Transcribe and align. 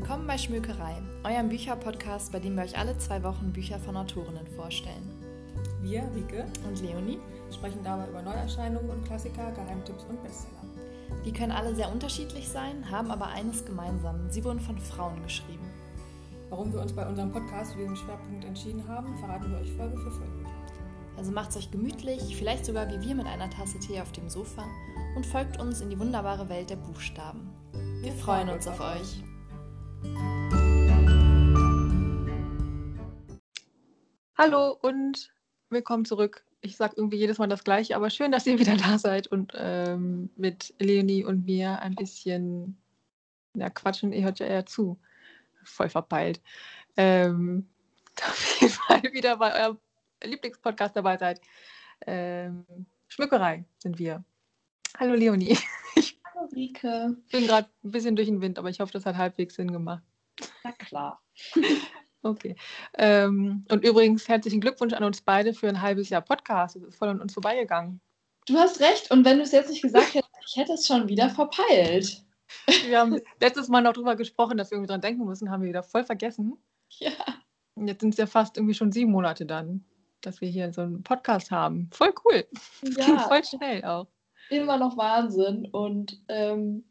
Willkommen 0.00 0.26
bei 0.26 0.38
Schmökerei, 0.38 0.94
eurem 1.24 1.50
Bücherpodcast, 1.50 2.32
bei 2.32 2.40
dem 2.40 2.56
wir 2.56 2.62
euch 2.62 2.78
alle 2.78 2.96
zwei 2.96 3.22
Wochen 3.22 3.52
Bücher 3.52 3.78
von 3.78 3.98
Autorinnen 3.98 4.46
vorstellen. 4.56 5.10
Wir, 5.82 6.02
Rike 6.14 6.46
Und 6.66 6.80
Leonie, 6.80 7.18
sprechen 7.52 7.84
dabei 7.84 8.08
über 8.08 8.22
Neuerscheinungen 8.22 8.88
und 8.88 9.04
Klassiker, 9.04 9.52
Geheimtipps 9.52 10.04
und 10.08 10.22
Bestseller. 10.22 11.22
die 11.26 11.32
können 11.34 11.52
alle 11.52 11.74
sehr 11.74 11.92
unterschiedlich 11.92 12.48
sein, 12.48 12.90
haben 12.90 13.10
aber 13.10 13.26
eines 13.26 13.62
gemeinsam. 13.66 14.30
Sie 14.30 14.42
wurden 14.42 14.58
von 14.58 14.78
Frauen 14.78 15.22
geschrieben. 15.22 15.68
Warum 16.48 16.72
wir 16.72 16.80
uns 16.80 16.94
bei 16.94 17.06
unserem 17.06 17.30
Podcast 17.30 17.74
für 17.74 17.80
diesen 17.80 17.96
Schwerpunkt 17.96 18.46
entschieden 18.46 18.88
haben, 18.88 19.18
verraten 19.18 19.50
wir 19.50 19.58
euch 19.58 19.70
Folge 19.72 19.98
für 19.98 20.10
Folge. 20.10 20.46
Also 21.18 21.30
macht's 21.30 21.58
euch 21.58 21.70
gemütlich, 21.70 22.36
vielleicht 22.36 22.64
sogar 22.64 22.88
wie 22.88 23.06
wir 23.06 23.14
mit 23.14 23.26
einer 23.26 23.50
Tasse 23.50 23.78
Tee 23.78 24.00
auf 24.00 24.12
dem 24.12 24.30
Sofa 24.30 24.64
und 25.14 25.26
folgt 25.26 25.60
uns 25.60 25.82
in 25.82 25.90
die 25.90 25.98
wunderbare 26.00 26.48
Welt 26.48 26.70
der 26.70 26.76
Buchstaben. 26.76 27.50
Wir 28.00 28.12
freuen 28.12 28.48
uns 28.48 28.66
auf 28.66 28.80
euch. 28.80 29.22
Hallo 34.36 34.78
und 34.80 35.32
willkommen 35.68 36.06
zurück. 36.06 36.44
Ich 36.62 36.76
sage 36.76 36.94
irgendwie 36.96 37.18
jedes 37.18 37.36
Mal 37.36 37.46
das 37.46 37.62
Gleiche, 37.62 37.94
aber 37.94 38.08
schön, 38.08 38.32
dass 38.32 38.46
ihr 38.46 38.58
wieder 38.58 38.76
da 38.76 38.98
seid 38.98 39.26
und 39.26 39.52
ähm, 39.54 40.30
mit 40.36 40.74
Leonie 40.78 41.24
und 41.24 41.44
mir 41.44 41.78
ein 41.80 41.94
bisschen 41.94 42.78
ja, 43.54 43.68
quatschen. 43.68 44.12
Ihr 44.12 44.24
hört 44.24 44.38
ja 44.38 44.46
eher 44.46 44.64
zu. 44.64 44.98
Voll 45.64 45.90
verpeilt. 45.90 46.40
Ähm, 46.96 47.68
auf 48.22 48.60
jeden 48.60 48.72
Fall 48.72 49.02
wieder 49.12 49.36
bei 49.36 49.62
eurem 49.62 49.78
Lieblingspodcast 50.24 50.96
dabei 50.96 51.18
seid. 51.18 51.40
Ähm, 52.06 52.64
Schmückerei 53.08 53.64
sind 53.78 53.98
wir. 53.98 54.24
Hallo 54.98 55.14
Leonie. 55.14 55.58
Hallo 56.60 56.68
Rike. 56.68 57.16
Ich 57.26 57.32
bin 57.32 57.46
gerade 57.46 57.68
ein 57.84 57.90
bisschen 57.90 58.16
durch 58.16 58.28
den 58.28 58.42
Wind, 58.42 58.58
aber 58.58 58.68
ich 58.68 58.80
hoffe, 58.80 58.92
das 58.92 59.06
hat 59.06 59.16
halbwegs 59.16 59.54
Sinn 59.54 59.72
gemacht. 59.72 60.02
Na 60.62 60.72
klar. 60.72 61.22
Okay. 62.22 62.54
Ähm, 62.98 63.64
und 63.70 63.82
übrigens 63.82 64.28
herzlichen 64.28 64.60
Glückwunsch 64.60 64.92
an 64.92 65.04
uns 65.04 65.22
beide 65.22 65.54
für 65.54 65.70
ein 65.70 65.80
halbes 65.80 66.10
Jahr 66.10 66.20
Podcast. 66.20 66.76
Das 66.76 66.82
ist 66.82 66.96
voll 66.96 67.08
an 67.08 67.18
uns 67.22 67.32
vorbeigegangen. 67.32 68.02
Du 68.44 68.58
hast 68.58 68.78
recht. 68.78 69.10
Und 69.10 69.24
wenn 69.24 69.38
du 69.38 69.42
es 69.42 69.52
jetzt 69.52 69.70
nicht 69.70 69.80
gesagt 69.80 70.12
hättest, 70.12 70.30
ich 70.46 70.54
hätte 70.54 70.74
es 70.74 70.86
schon 70.86 71.08
wieder 71.08 71.30
verpeilt. 71.30 72.22
Wir 72.86 73.00
haben 73.00 73.18
letztes 73.40 73.68
Mal 73.68 73.80
noch 73.80 73.94
drüber 73.94 74.16
gesprochen, 74.16 74.58
dass 74.58 74.70
wir 74.70 74.76
irgendwie 74.76 74.90
dran 74.90 75.00
denken 75.00 75.24
müssen, 75.24 75.50
haben 75.50 75.62
wir 75.62 75.70
wieder 75.70 75.82
voll 75.82 76.04
vergessen. 76.04 76.58
Ja. 76.90 77.12
Und 77.74 77.88
jetzt 77.88 78.02
sind 78.02 78.10
es 78.10 78.18
ja 78.18 78.26
fast 78.26 78.58
irgendwie 78.58 78.74
schon 78.74 78.92
sieben 78.92 79.12
Monate 79.12 79.46
dann, 79.46 79.86
dass 80.20 80.42
wir 80.42 80.48
hier 80.50 80.74
so 80.74 80.82
einen 80.82 81.02
Podcast 81.02 81.50
haben. 81.50 81.88
Voll 81.90 82.12
cool. 82.26 82.46
Ja, 82.82 83.18
voll 83.28 83.44
schnell 83.44 83.82
auch. 83.82 84.08
Immer 84.50 84.76
noch 84.78 84.96
Wahnsinn. 84.96 85.66
Und 85.66 86.20
ähm, 86.28 86.84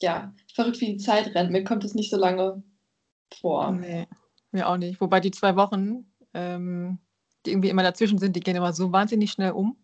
ja, 0.00 0.34
verrückt, 0.54 0.80
wie 0.80 0.94
die 0.94 0.96
Zeit 0.98 1.34
rennt. 1.34 1.50
Mir 1.52 1.64
kommt 1.64 1.84
es 1.84 1.94
nicht 1.94 2.10
so 2.10 2.16
lange 2.16 2.62
vor. 3.40 3.70
Nee, 3.72 4.06
mir 4.50 4.68
auch 4.68 4.76
nicht. 4.76 5.00
Wobei 5.00 5.20
die 5.20 5.30
zwei 5.30 5.56
Wochen, 5.56 6.10
ähm, 6.34 6.98
die 7.46 7.50
irgendwie 7.50 7.68
immer 7.70 7.82
dazwischen 7.82 8.18
sind, 8.18 8.34
die 8.36 8.40
gehen 8.40 8.56
immer 8.56 8.72
so 8.72 8.92
wahnsinnig 8.92 9.32
schnell 9.32 9.52
um. 9.52 9.76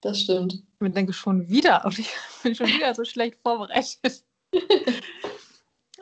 Das 0.00 0.20
stimmt. 0.20 0.62
Ich 0.80 0.92
denke 0.92 1.12
schon 1.14 1.48
wieder 1.48 1.84
und 1.86 1.98
ich 1.98 2.10
bin 2.42 2.54
schon 2.54 2.66
wieder 2.66 2.94
so 2.94 3.04
schlecht 3.04 3.38
vorbereitet. 3.42 4.24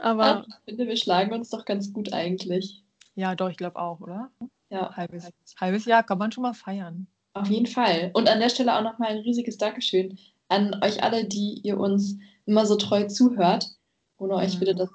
Aber 0.01 0.25
Aber 0.25 0.47
ich 0.49 0.55
finde, 0.65 0.87
wir 0.89 0.97
schlagen 0.97 1.33
uns 1.33 1.51
doch 1.51 1.65
ganz 1.65 1.93
gut 1.93 2.13
eigentlich. 2.13 2.83
ja, 3.15 3.35
doch, 3.37 3.49
ich 3.51 3.57
glaube 3.57 3.79
auch, 3.79 4.01
oder? 4.01 4.31
Ja, 4.71 4.95
Halbes, 4.97 5.31
halbes 5.61 5.85
Jahr 5.85 6.03
kann 6.03 6.19
man 6.19 6.33
schon 6.33 6.43
mal 6.43 6.55
feiern. 6.55 7.07
auf 7.35 7.49
jeden 7.49 7.67
Fall. 7.67 8.11
Und 8.15 8.29
an 8.29 8.41
der 8.41 8.49
Stelle 8.49 8.77
auch 8.77 8.83
nochmal 8.83 9.11
ein 9.11 9.19
riesiges 9.19 9.59
Dankeschön 9.59 10.19
an 10.53 10.83
euch 10.83 11.03
alle, 11.03 11.25
die 11.25 11.61
ihr 11.63 11.79
uns 11.79 12.19
immer 12.47 12.67
so 12.67 12.77
treu 12.77 13.07
zuhört. 13.07 13.71
Ohne 14.19 14.35
euch 14.35 14.61
würde 14.61 14.75
das 14.75 14.91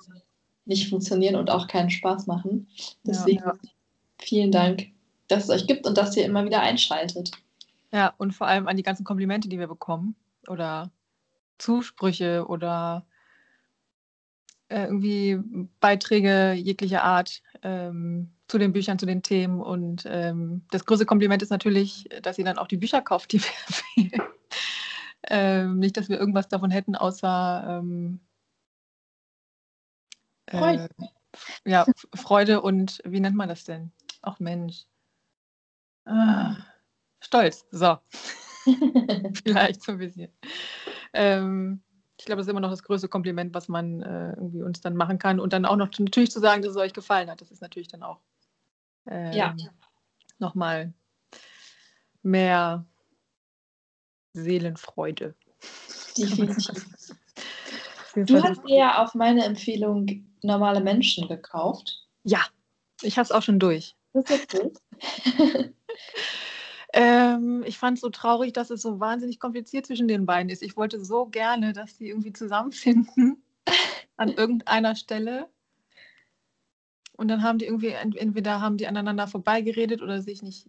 nicht 0.65 0.89
funktionieren 0.89 1.35
und 1.35 1.49
auch 1.49 1.67
keinen 1.67 1.89
Spaß 1.89 2.27
machen. 2.27 2.67
Deswegen 3.03 3.39
ja. 3.39 3.53
vielen 4.19 4.51
Dank, 4.51 4.87
dass 5.27 5.45
es 5.45 5.49
euch 5.49 5.67
gibt 5.67 5.87
und 5.87 5.97
dass 5.97 6.15
ihr 6.15 6.25
immer 6.25 6.45
wieder 6.45 6.61
einschaltet. 6.61 7.31
Ja, 7.91 8.13
und 8.17 8.33
vor 8.33 8.47
allem 8.47 8.67
an 8.67 8.77
die 8.77 8.83
ganzen 8.83 9.03
Komplimente, 9.03 9.49
die 9.49 9.59
wir 9.59 9.67
bekommen 9.67 10.15
oder 10.47 10.91
Zusprüche 11.57 12.45
oder 12.47 13.05
äh, 14.69 14.83
irgendwie 14.83 15.39
Beiträge 15.79 16.53
jeglicher 16.53 17.03
Art 17.03 17.41
ähm, 17.63 18.31
zu 18.47 18.57
den 18.57 18.73
Büchern, 18.73 18.99
zu 18.99 19.05
den 19.05 19.23
Themen. 19.23 19.61
Und 19.61 20.03
ähm, 20.07 20.63
das 20.71 20.85
größte 20.85 21.05
Kompliment 21.05 21.41
ist 21.41 21.49
natürlich, 21.49 22.09
dass 22.21 22.37
ihr 22.37 22.45
dann 22.45 22.57
auch 22.57 22.67
die 22.67 22.77
Bücher 22.77 23.01
kauft, 23.01 23.31
die 23.31 23.41
wir 23.41 23.51
empfehlen. 24.05 24.21
Ähm, 25.23 25.79
nicht, 25.79 25.97
dass 25.97 26.09
wir 26.09 26.19
irgendwas 26.19 26.47
davon 26.47 26.71
hätten, 26.71 26.95
außer 26.95 27.79
ähm, 27.79 28.19
Freude. 30.49 30.89
äh, 30.99 31.69
ja, 31.69 31.83
F- 31.83 32.07
Freude 32.15 32.61
und 32.61 33.01
wie 33.05 33.19
nennt 33.19 33.35
man 33.35 33.49
das 33.49 33.63
denn? 33.65 33.91
Ach 34.21 34.39
Mensch. 34.39 34.85
Ah, 36.05 36.55
stolz. 37.19 37.65
So. 37.71 37.97
Vielleicht 39.43 39.83
so 39.83 39.93
ein 39.93 39.97
bisschen. 39.97 40.31
Ähm, 41.13 41.81
ich 42.17 42.25
glaube, 42.25 42.39
das 42.39 42.47
ist 42.47 42.51
immer 42.51 42.61
noch 42.61 42.69
das 42.71 42.83
größte 42.83 43.07
Kompliment, 43.09 43.53
was 43.53 43.67
man 43.67 44.01
äh, 44.01 44.29
irgendwie 44.31 44.63
uns 44.63 44.81
dann 44.81 44.95
machen 44.95 45.19
kann. 45.19 45.39
Und 45.39 45.53
dann 45.53 45.65
auch 45.65 45.75
noch 45.75 45.89
natürlich 45.99 46.31
zu 46.31 46.39
sagen, 46.39 46.61
dass 46.61 46.71
es 46.71 46.77
euch 46.77 46.93
gefallen 46.93 47.29
hat. 47.29 47.41
Das 47.41 47.51
ist 47.51 47.61
natürlich 47.61 47.89
dann 47.89 48.03
auch 48.03 48.21
ähm, 49.05 49.33
Ja. 49.35 49.55
nochmal 50.39 50.93
mehr 52.23 52.85
Seelenfreude. 54.43 55.35
Definitiv. 56.17 56.85
Du 58.15 58.41
hast 58.41 58.63
dir 58.67 58.77
ja 58.77 59.03
auf 59.03 59.13
meine 59.13 59.43
Empfehlung 59.45 60.25
normale 60.41 60.81
Menschen 60.81 61.27
gekauft. 61.27 62.07
ja, 62.23 62.41
ich 63.01 63.17
habe 63.17 63.25
es 63.25 63.31
auch 63.31 63.43
schon 63.43 63.59
durch. 63.59 63.95
Das 64.13 64.29
ist 64.29 64.49
gut. 64.51 64.77
Ähm, 66.93 67.63
ich 67.67 67.77
fand 67.77 67.97
es 67.97 68.01
so 68.01 68.09
traurig, 68.09 68.53
dass 68.53 68.69
es 68.69 68.81
so 68.81 68.99
wahnsinnig 68.99 69.39
kompliziert 69.39 69.85
zwischen 69.85 70.07
den 70.07 70.25
beiden 70.25 70.49
ist. 70.49 70.63
Ich 70.63 70.77
wollte 70.77 71.03
so 71.03 71.25
gerne, 71.25 71.73
dass 71.73 71.97
sie 71.97 72.07
irgendwie 72.07 72.31
zusammenfinden 72.31 73.43
an 74.17 74.29
irgendeiner 74.29 74.95
Stelle. 74.95 75.49
Und 77.17 77.27
dann 77.27 77.43
haben 77.43 77.57
die 77.59 77.65
irgendwie, 77.65 77.89
ent- 77.89 78.15
entweder 78.15 78.61
haben 78.61 78.77
die 78.77 78.87
aneinander 78.87 79.27
vorbeigeredet 79.27 80.01
oder 80.01 80.21
sich 80.21 80.41
nicht 80.41 80.67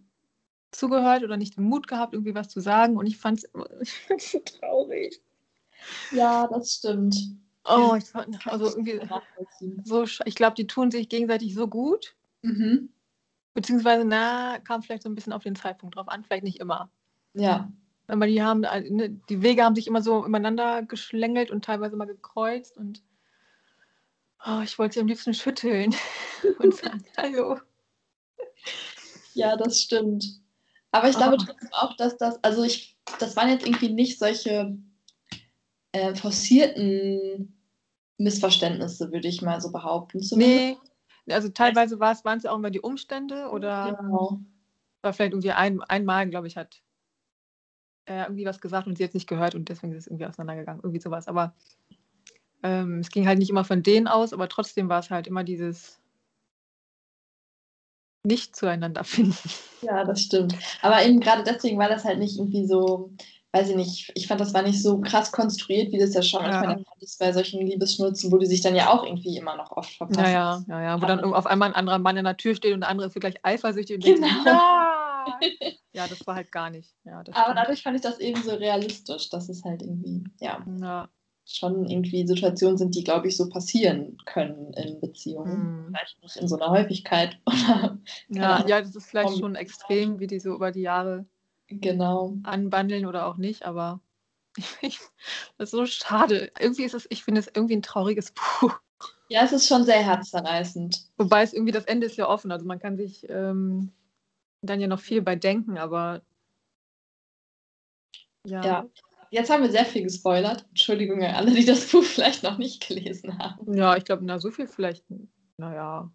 zugehört 0.71 1.23
oder 1.23 1.37
nicht 1.37 1.57
den 1.57 1.65
Mut 1.65 1.89
gehabt, 1.89 2.15
irgendwie 2.15 2.35
was 2.35 2.49
zu 2.49 2.61
sagen. 2.61 2.97
Und 2.97 3.07
ich 3.07 3.19
fand 3.19 3.45
es 3.45 3.51
so 4.33 4.39
traurig. 4.41 5.21
Ja, 6.13 6.47
das 6.47 6.75
stimmt. 6.75 7.17
Oh, 7.65 7.95
ich 7.97 8.05
fand, 8.05 8.47
also 8.47 8.67
irgendwie 8.67 9.01
so, 9.85 10.05
ich 10.25 10.35
glaube, 10.35 10.55
die 10.55 10.67
tun 10.67 10.91
sich 10.91 11.09
gegenseitig 11.09 11.55
so 11.55 11.69
gut. 11.69 12.17
Mhm. 12.43 12.91
Beziehungsweise, 13.53 14.05
na, 14.05 14.59
kam 14.61 14.83
vielleicht 14.83 15.03
so 15.03 15.09
ein 15.09 15.15
bisschen 15.15 15.33
auf 15.33 15.43
den 15.43 15.57
Zeitpunkt 15.57 15.97
drauf 15.97 16.09
an, 16.09 16.25
vielleicht 16.25 16.45
nicht 16.45 16.61
immer. 16.61 16.91
Ja, 17.35 17.71
Aber 18.07 18.27
die 18.27 18.43
haben, 18.43 18.65
äh, 18.65 18.89
ne, 18.89 19.11
die 19.11 19.43
Wege 19.43 19.65
haben 19.65 19.75
sich 19.75 19.87
immer 19.87 20.03
so 20.03 20.25
übereinander 20.25 20.83
geschlängelt 20.83 21.51
und 21.51 21.65
teilweise 21.65 21.97
mal 21.97 22.07
gekreuzt 22.07 22.77
und 22.77 23.03
oh, 24.47 24.61
ich 24.63 24.79
wollte 24.79 24.95
sie 24.95 25.01
am 25.01 25.09
liebsten 25.09 25.35
schütteln 25.35 25.95
und 26.59 26.75
sagen, 26.77 27.05
hallo. 27.17 27.59
ja, 29.35 29.57
das 29.57 29.81
stimmt. 29.81 30.25
Aber 30.93 31.09
ich 31.09 31.17
Oh. 31.17 31.19
glaube 31.19 31.37
trotzdem 31.37 31.69
auch, 31.73 31.97
dass 31.97 32.17
das, 32.17 32.43
also 32.43 32.63
ich, 32.63 32.97
das 33.19 33.37
waren 33.37 33.49
jetzt 33.51 33.67
irgendwie 33.67 33.91
nicht 33.91 34.19
solche 34.19 34.77
äh, 35.93 36.15
forcierten 36.15 37.55
Missverständnisse, 38.19 39.13
würde 39.13 39.29
ich 39.29 39.43
mal 39.43 39.61
so 39.61 39.71
behaupten. 39.71 40.21
Nee, 40.33 40.77
also 41.29 41.49
teilweise 41.51 42.01
war 42.01 42.13
es, 42.13 42.25
waren 42.25 42.39
es 42.39 42.47
auch 42.47 42.57
immer 42.57 42.71
die 42.71 42.81
Umstände 42.81 43.49
oder 43.51 43.97
Genau. 44.01 44.41
war 45.03 45.13
vielleicht 45.13 45.33
irgendwie 45.33 45.53
ein, 45.53 45.81
einmal, 45.83 46.29
glaube 46.29 46.47
ich, 46.47 46.57
hat 46.57 46.83
er 48.07 48.25
irgendwie 48.25 48.47
was 48.47 48.61
gesagt 48.61 48.87
und 48.87 48.97
sie 48.97 49.05
jetzt 49.05 49.15
nicht 49.15 49.29
gehört 49.29 49.55
und 49.55 49.69
deswegen 49.69 49.93
ist 49.93 50.05
es 50.05 50.07
irgendwie 50.07 50.27
auseinandergegangen, 50.27 50.81
irgendwie 50.83 51.01
sowas. 51.01 51.29
Aber 51.29 51.55
ähm, 52.63 53.01
es 53.01 53.11
ging 53.11 53.27
halt 53.27 53.39
nicht 53.39 53.51
immer 53.51 53.65
von 53.65 53.83
denen 53.83 54.09
aus, 54.09 54.33
aber 54.33 54.49
trotzdem 54.49 54.89
war 54.89 55.01
es 55.01 55.11
halt 55.11 55.27
immer 55.27 55.45
dieses 55.45 56.01
nicht 58.23 58.57
zueinander 58.57 59.05
finden. 59.05 59.37
Ja, 59.83 60.05
das 60.05 60.23
stimmt. 60.23 60.55
Aber 60.83 61.05
eben 61.05 61.21
gerade 61.21 61.45
deswegen 61.45 61.79
war 61.79 61.89
das 61.89 62.05
halt 62.05 62.19
nicht 62.19 62.37
irgendwie 62.39 62.67
so, 62.67 63.13
weiß 63.53 63.71
ich 63.71 63.77
nicht, 63.77 64.13
ich 64.15 64.27
fand, 64.27 64.41
das 64.41 64.53
war 64.53 64.63
nicht 64.63 64.83
so 64.83 65.01
krass 65.01 65.33
konstruiert, 65.33 65.93
wie 65.93 65.99
das 65.99 66.15
ja 66.15 66.23
schon 66.23 66.43
Ja. 66.43 66.51
manchmal 66.51 66.77
Fall 66.85 66.97
ist 67.01 67.19
bei 67.19 67.33
solchen 67.33 67.65
Liebesschnulzen, 67.65 68.31
wo 68.33 68.39
die 68.39 68.47
sich 68.47 68.61
dann 68.61 68.75
ja 68.75 68.91
auch 68.91 69.05
irgendwie 69.05 69.37
immer 69.37 69.57
noch 69.57 69.71
oft 69.73 69.91
verpassen. 69.97 70.21
Ja, 70.21 70.59
ja, 70.59 70.65
ja, 70.69 70.83
ja. 70.83 71.03
Wo 71.03 71.07
dann 71.07 71.23
auf 71.25 71.47
einmal 71.47 71.69
ein 71.69 71.75
anderer 71.75 71.99
Mann 71.99 72.17
in 72.17 72.25
der 72.25 72.37
Tür 72.37 72.55
steht 72.55 72.75
und 72.75 72.81
der 72.81 72.89
andere 72.89 73.09
ist 73.09 73.15
gleich 73.15 73.37
eifersüchtig 73.43 73.97
und 73.97 74.05
denkt, 74.05 74.21
Genau. 74.21 74.45
"Nein!" 74.45 75.53
ja, 75.93 76.07
das 76.09 76.27
war 76.27 76.35
halt 76.35 76.51
gar 76.53 76.71
nicht. 76.71 76.95
Ja, 77.05 77.19
Aber 77.19 77.55
dadurch 77.55 77.83
fand 77.83 77.97
ich 77.97 78.03
das 78.03 78.19
eben 78.19 78.43
so 78.43 78.55
realistisch, 78.55 79.31
dass 79.31 79.49
es 79.49 79.65
halt 79.65 79.83
irgendwie, 79.83 80.25
ja, 80.41 80.65
ja. 80.81 81.09
Schon 81.49 81.87
irgendwie 81.87 82.27
Situationen 82.27 82.77
sind, 82.77 82.95
die, 82.95 83.03
glaube 83.03 83.29
ich, 83.29 83.37
so 83.37 83.49
passieren 83.49 84.19
können 84.27 84.73
in 84.75 85.01
Beziehungen. 85.01 85.53
Hm. 85.53 85.87
Vielleicht 85.89 86.23
nicht 86.23 86.37
in 86.37 86.49
so 86.49 86.57
einer 86.57 86.71
Häufigkeit. 86.71 87.39
Oder, 87.47 87.99
Ja, 88.29 88.57
Ahnung. 88.57 88.69
ja, 88.69 88.81
das 88.81 88.95
ist 88.95 89.07
vielleicht 89.07 89.39
schon 89.39 89.55
extrem, 89.55 90.21
wie 90.21 90.27
die 90.27 90.41
so 90.41 90.55
über 90.55 90.73
die 90.73 90.83
Jahre 90.83 91.27
genau. 91.69 92.37
anbandeln 92.43 93.07
oder 93.07 93.27
auch 93.27 93.37
nicht, 93.39 93.65
aber 93.65 94.01
ich, 94.83 94.99
das 95.57 95.69
ist 95.69 95.71
so 95.71 95.87
schade. 95.87 96.51
Irgendwie 96.59 96.85
ist 96.85 96.95
es, 96.95 97.07
ich 97.11 97.25
finde 97.25 97.41
es 97.41 97.51
irgendwie 97.55 97.77
ein 97.77 97.83
trauriges 97.83 98.33
Buch. 98.33 98.79
Ja, 99.29 99.45
es 99.45 99.53
ist 99.53 99.69
schon 99.69 99.85
sehr 99.85 100.03
herzzerreißend. 100.03 101.07
Wobei 101.17 101.43
es 101.43 101.53
irgendwie 101.53 101.73
das 101.73 101.85
Ende 101.85 102.07
ist 102.07 102.17
ja 102.17 102.29
offen. 102.29 102.51
Also 102.51 102.67
man 102.67 102.79
kann 102.79 102.97
sich 102.97 103.29
ähm, 103.29 103.93
dann 104.63 104.81
ja 104.81 104.87
noch 104.87 105.01
viel 105.01 105.23
bei 105.23 105.37
denken, 105.37 105.79
aber 105.79 106.23
ja. 108.45 108.65
Ja. 108.65 108.87
Jetzt 109.31 109.51
haben 109.51 109.63
wir 109.63 109.71
sehr 109.71 109.85
viel 109.85 110.03
gespoilert. 110.03 110.65
Entschuldigung 110.71 111.23
an 111.23 111.35
alle, 111.35 111.53
die 111.53 111.65
das 111.65 111.91
Buch 111.91 112.03
vielleicht 112.03 112.43
noch 112.43 112.59
nicht 112.59 112.87
gelesen 112.87 113.39
haben. 113.39 113.75
Ja, 113.75 113.97
ich 113.97 114.05
glaube, 114.05 114.25
na, 114.25 114.39
so 114.39 114.51
viel 114.51 114.67
vielleicht, 114.67 115.05
naja, 115.57 116.11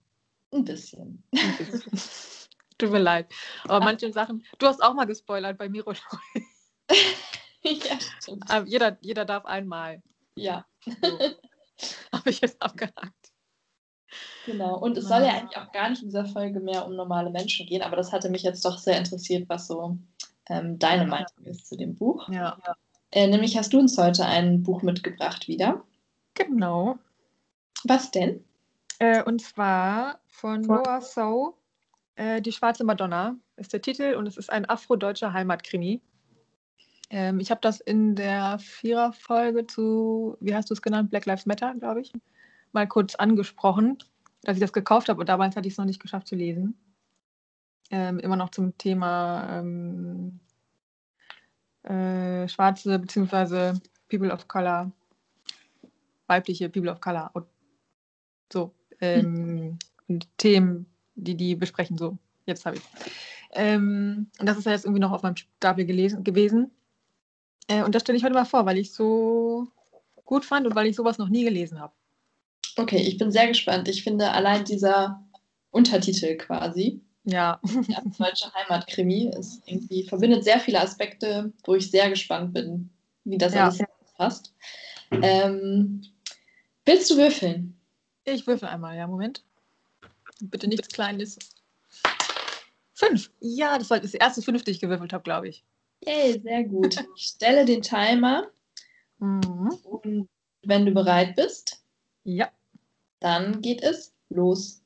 Ein 0.51 0.63
bisschen. 0.65 1.23
ein 1.33 1.57
bisschen. 1.57 1.91
Tut 2.79 2.91
mir 2.91 2.99
leid. 2.99 3.31
Aber 3.65 3.85
manche 3.85 4.11
Sachen, 4.11 4.43
du 4.57 4.65
hast 4.67 4.81
auch 4.81 4.93
mal 4.95 5.05
gespoilert 5.05 5.57
bei 5.57 5.69
Miro. 5.69 5.93
ja, 7.63 7.99
stimmt. 8.19 8.49
Aber 8.49 8.65
jeder, 8.67 8.97
jeder 9.01 9.25
darf 9.25 9.45
einmal. 9.45 10.01
Ja, 10.35 10.65
So. 10.85 11.19
Habe 12.11 12.29
ich 12.29 12.41
jetzt 12.41 12.61
abgehakt. 12.61 13.31
genau. 14.45 14.77
Und 14.79 14.97
es 14.97 15.05
soll 15.07 15.21
ja 15.21 15.33
eigentlich 15.37 15.57
auch 15.57 15.71
gar 15.71 15.89
nicht 15.89 16.01
in 16.01 16.09
dieser 16.09 16.25
Folge 16.25 16.59
mehr 16.59 16.85
um 16.85 16.95
normale 16.95 17.29
Menschen 17.29 17.65
gehen, 17.67 17.81
aber 17.81 17.95
das 17.95 18.11
hatte 18.11 18.29
mich 18.29 18.43
jetzt 18.43 18.63
doch 18.65 18.77
sehr 18.77 18.97
interessiert, 18.97 19.49
was 19.49 19.67
so 19.67 19.97
ähm, 20.49 20.77
deine 20.79 21.05
Meinung 21.07 21.27
ist 21.45 21.67
zu 21.67 21.77
dem 21.77 21.95
Buch. 21.95 22.27
Ja. 22.29 22.57
Äh, 23.13 23.27
nämlich 23.27 23.55
hast 23.55 23.71
du 23.71 23.79
uns 23.79 23.95
heute 23.99 24.25
ein 24.25 24.63
Buch 24.63 24.81
mitgebracht 24.81 25.47
wieder. 25.47 25.83
Genau. 26.33 26.97
Was 27.83 28.09
denn? 28.09 28.43
Äh, 28.97 29.21
und 29.21 29.39
zwar 29.39 30.19
von 30.25 30.61
Noah 30.61 30.99
So, 30.99 31.55
äh, 32.15 32.41
Die 32.41 32.51
schwarze 32.51 32.83
Madonna 32.83 33.35
ist 33.55 33.71
der 33.71 33.83
Titel 33.83 34.15
und 34.15 34.25
es 34.25 34.35
ist 34.35 34.49
ein 34.49 34.67
afrodeutscher 34.67 35.31
Heimatkrimi. 35.31 36.01
Ähm, 37.11 37.39
ich 37.39 37.51
habe 37.51 37.61
das 37.61 37.79
in 37.81 38.15
der 38.15 38.57
Viererfolge 38.57 39.67
zu, 39.67 40.35
wie 40.39 40.55
hast 40.55 40.71
du 40.71 40.73
es 40.73 40.81
genannt, 40.81 41.11
Black 41.11 41.27
Lives 41.27 41.45
Matter, 41.45 41.75
glaube 41.75 42.01
ich, 42.01 42.11
mal 42.71 42.87
kurz 42.87 43.13
angesprochen, 43.13 43.99
dass 44.41 44.55
ich 44.55 44.61
das 44.61 44.73
gekauft 44.73 45.09
habe 45.09 45.19
und 45.19 45.29
damals 45.29 45.55
hatte 45.55 45.67
ich 45.67 45.75
es 45.75 45.77
noch 45.77 45.85
nicht 45.85 46.01
geschafft 46.01 46.25
zu 46.25 46.35
lesen. 46.35 46.79
Ähm, 47.91 48.17
immer 48.17 48.37
noch 48.37 48.49
zum 48.49 48.75
Thema 48.79 49.59
ähm, 49.59 50.39
äh, 51.83 52.47
Schwarze 52.47 52.99
bzw. 52.99 53.73
People 54.09 54.31
of 54.31 54.47
Color, 54.47 54.91
weibliche 56.27 56.69
People 56.69 56.91
of 56.91 57.01
Color 57.01 57.31
und 57.33 57.45
so. 58.51 58.73
Ähm, 59.01 59.77
Und 60.07 60.27
Themen, 60.37 60.85
die 61.15 61.35
die 61.35 61.55
besprechen, 61.55 61.97
so. 61.97 62.17
Jetzt 62.45 62.65
habe 62.65 62.77
ich 62.77 62.83
ähm, 63.53 64.27
Und 64.39 64.45
das 64.47 64.57
ist 64.57 64.65
ja 64.65 64.71
jetzt 64.71 64.85
irgendwie 64.85 65.01
noch 65.01 65.11
auf 65.11 65.23
meinem 65.23 65.37
Stapel 65.37 65.85
gelesen, 65.85 66.23
gewesen. 66.23 66.71
Äh, 67.67 67.83
und 67.83 67.95
das 67.95 68.01
stelle 68.01 68.17
ich 68.17 68.23
heute 68.23 68.33
mal 68.33 68.45
vor, 68.45 68.65
weil 68.65 68.77
ich 68.77 68.93
so 68.93 69.67
gut 70.25 70.45
fand 70.45 70.67
und 70.67 70.75
weil 70.75 70.87
ich 70.87 70.95
sowas 70.95 71.17
noch 71.17 71.29
nie 71.29 71.43
gelesen 71.43 71.79
habe. 71.79 71.93
Okay, 72.75 72.97
ich 72.97 73.17
bin 73.17 73.31
sehr 73.31 73.47
gespannt. 73.47 73.87
Ich 73.87 74.03
finde 74.03 74.31
allein 74.31 74.65
dieser 74.65 75.23
Untertitel 75.71 76.37
quasi, 76.37 77.01
Ja, 77.25 77.59
der 77.63 78.03
deutsche 78.17 78.53
Heimatkrimi, 78.53 79.31
ist 79.37 79.61
irgendwie, 79.65 80.03
verbindet 80.07 80.43
sehr 80.43 80.59
viele 80.59 80.81
Aspekte, 80.81 81.53
wo 81.65 81.75
ich 81.75 81.89
sehr 81.89 82.09
gespannt 82.09 82.53
bin, 82.53 82.89
wie 83.23 83.37
das 83.37 83.53
Ja. 83.53 83.65
alles 83.67 83.83
passt. 84.17 84.53
Ähm, 85.11 86.03
willst 86.85 87.09
du 87.09 87.17
würfeln? 87.17 87.77
ich 88.25 88.45
würfel 88.47 88.67
einmal, 88.69 88.95
ja, 88.97 89.07
Moment. 89.07 89.43
Bitte 90.41 90.67
nichts 90.67 90.87
Kleines. 90.89 91.37
Fünf. 92.93 93.31
Ja, 93.39 93.77
das 93.77 93.89
war 93.89 93.99
das 93.99 94.13
erste 94.13 94.41
Fünf, 94.41 94.63
die 94.63 94.71
ich 94.71 94.79
gewürfelt 94.79 95.13
habe, 95.13 95.23
glaube 95.23 95.49
ich. 95.49 95.63
Yay, 96.05 96.41
sehr 96.41 96.63
gut. 96.65 97.03
Ich 97.15 97.23
stelle 97.23 97.65
den 97.65 97.81
Timer 97.81 98.47
Mhm. 99.19 99.69
und 99.83 100.29
wenn 100.63 100.85
du 100.85 100.91
bereit 100.91 101.35
bist, 101.35 101.81
Ja. 102.25 102.49
dann 103.19 103.61
geht 103.61 103.81
es 103.81 104.13
los. 104.29 104.82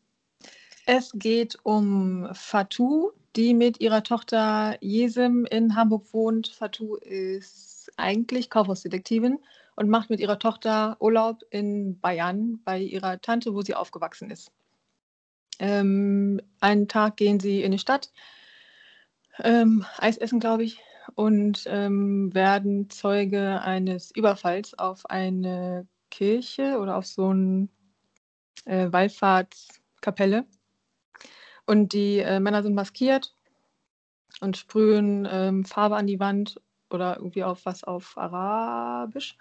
Es 0.90 1.12
geht 1.14 1.58
um 1.64 2.30
Fatou, 2.32 3.12
die 3.36 3.54
mit 3.54 3.82
ihrer 3.82 4.04
Tochter 4.04 4.78
Jesem 4.80 5.46
in 5.46 5.76
Hamburg 5.76 6.14
wohnt. 6.14 6.48
Fatou 6.48 6.96
ist 6.96 7.92
eigentlich 7.98 8.50
Kaufhausdetektivin 8.50 9.38
und 9.76 9.90
macht 9.90 10.10
mit 10.10 10.22
ihrer 10.22 10.40
Tochter 10.40 10.96
Urlaub 11.02 11.44
in 11.50 12.00
Bayern 12.00 12.62
bei 12.64 12.80
ihrer 12.80 13.20
Tante, 13.20 13.54
wo 13.54 13.62
sie 13.64 13.76
aufgewachsen 13.76 14.32
ist. 14.32 14.54
Ähm, 15.60 16.40
einen 16.62 16.88
Tag 16.88 17.18
gehen 17.18 17.42
sie 17.42 17.64
in 17.64 17.74
die 17.74 17.80
Stadt, 17.80 18.14
ähm, 19.40 19.86
Eis 19.98 20.16
essen, 20.16 20.40
glaube 20.40 20.64
ich, 20.64 20.80
und 21.16 21.66
ähm, 21.68 22.34
werden 22.34 22.90
Zeuge 22.90 23.60
eines 23.60 24.12
Überfalls 24.12 24.74
auf 24.80 25.06
eine 25.10 25.86
Kirche 26.12 26.80
oder 26.80 26.96
auf 26.96 27.06
so 27.06 27.28
eine 27.28 27.68
äh, 28.64 28.90
Wallfahrtskapelle. 28.90 30.46
Und 31.68 31.94
die 31.94 32.20
äh, 32.20 32.40
Männer 32.40 32.64
sind 32.64 32.74
maskiert 32.74 33.36
und 34.42 34.58
sprühen 34.58 35.28
ähm, 35.30 35.66
Farbe 35.66 35.96
an 35.96 36.08
die 36.08 36.20
Wand 36.20 36.60
oder 36.90 37.18
irgendwie 37.18 37.44
auf 37.44 37.66
was 37.66 37.84
auf 37.84 38.18
Arabisch. 38.18 39.38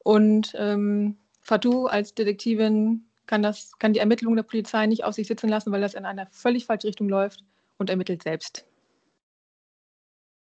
Und 0.00 0.52
ähm, 0.56 1.16
Fatou 1.40 1.86
als 1.86 2.14
Detektivin 2.14 3.06
kann, 3.26 3.42
das, 3.42 3.78
kann 3.78 3.92
die 3.92 4.00
Ermittlungen 4.00 4.36
der 4.36 4.42
Polizei 4.42 4.86
nicht 4.86 5.04
auf 5.04 5.14
sich 5.14 5.28
sitzen 5.28 5.48
lassen, 5.48 5.72
weil 5.72 5.80
das 5.80 5.94
in 5.94 6.04
eine 6.04 6.26
völlig 6.30 6.66
falsche 6.66 6.88
Richtung 6.88 7.08
läuft 7.08 7.42
und 7.78 7.88
ermittelt 7.88 8.22
selbst. 8.22 8.66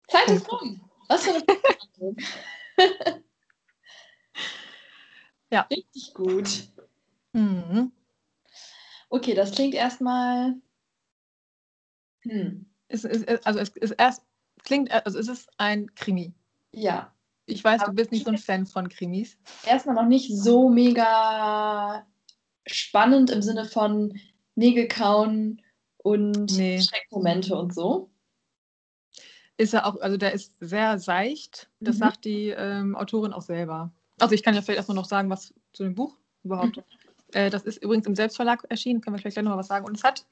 Zeit 0.07 0.29
ist 0.29 0.49
rum. 0.49 0.79
Was 1.09 1.25
für 1.25 1.33
eine. 1.33 2.15
Ja. 5.49 5.61
Richtig 5.71 6.13
gut. 6.13 6.67
Mhm. 7.33 7.91
Okay, 9.09 9.33
das 9.33 9.51
klingt 9.51 9.73
erstmal. 9.73 10.55
Hm. 12.29 12.65
Es, 12.89 13.03
ist, 13.03 13.27
also 13.45 13.59
es 13.59 13.69
ist 13.69 13.91
erst 13.97 14.23
klingt, 14.63 14.91
also 14.91 15.19
es 15.19 15.27
ist 15.27 15.49
ein 15.57 15.93
Krimi. 15.95 16.33
Ja. 16.71 17.13
Ich 17.45 17.63
weiß, 17.63 17.81
Aber 17.81 17.91
du 17.91 17.95
bist 17.95 18.11
nicht 18.11 18.25
so 18.25 18.31
ein 18.31 18.37
Fan 18.37 18.65
von 18.65 18.89
Krimis. 18.89 19.37
Erstmal 19.65 19.95
noch 19.95 20.05
nicht 20.05 20.35
so 20.35 20.69
mega 20.69 22.05
spannend 22.65 23.29
im 23.29 23.41
Sinne 23.41 23.65
von 23.65 24.19
Nägel 24.55 24.87
kauen 24.89 25.61
und 25.97 26.51
Nee. 26.57 26.81
Schreckmomente 26.81 27.55
und 27.55 27.73
so. 27.73 28.09
Ist 29.55 29.73
er 29.73 29.85
auch, 29.87 29.99
also 30.01 30.17
der 30.17 30.33
ist 30.33 30.53
sehr 30.59 30.99
seicht. 30.99 31.69
Das 31.79 31.95
Mhm. 31.95 31.99
sagt 31.99 32.25
die 32.25 32.49
ähm, 32.49 32.95
Autorin 32.95 33.33
auch 33.33 33.41
selber. 33.41 33.91
Also 34.19 34.35
ich 34.35 34.43
kann 34.43 34.53
ja 34.53 34.61
vielleicht 34.61 34.77
erstmal 34.77 34.95
noch 34.95 35.05
sagen, 35.05 35.29
was 35.29 35.53
zu 35.73 35.83
dem 35.83 35.95
Buch 35.95 36.17
überhaupt. 36.43 36.83
Äh, 37.33 37.49
das 37.49 37.63
ist 37.63 37.81
übrigens 37.81 38.07
im 38.07 38.15
Selbstverlag 38.15 38.65
erschienen, 38.69 39.01
können 39.01 39.15
wir 39.15 39.19
vielleicht 39.19 39.35
gleich 39.35 39.45
noch 39.45 39.51
mal 39.51 39.57
was 39.57 39.67
sagen. 39.67 39.85
Und 39.85 39.95
es 39.95 40.03
hat 40.03 40.25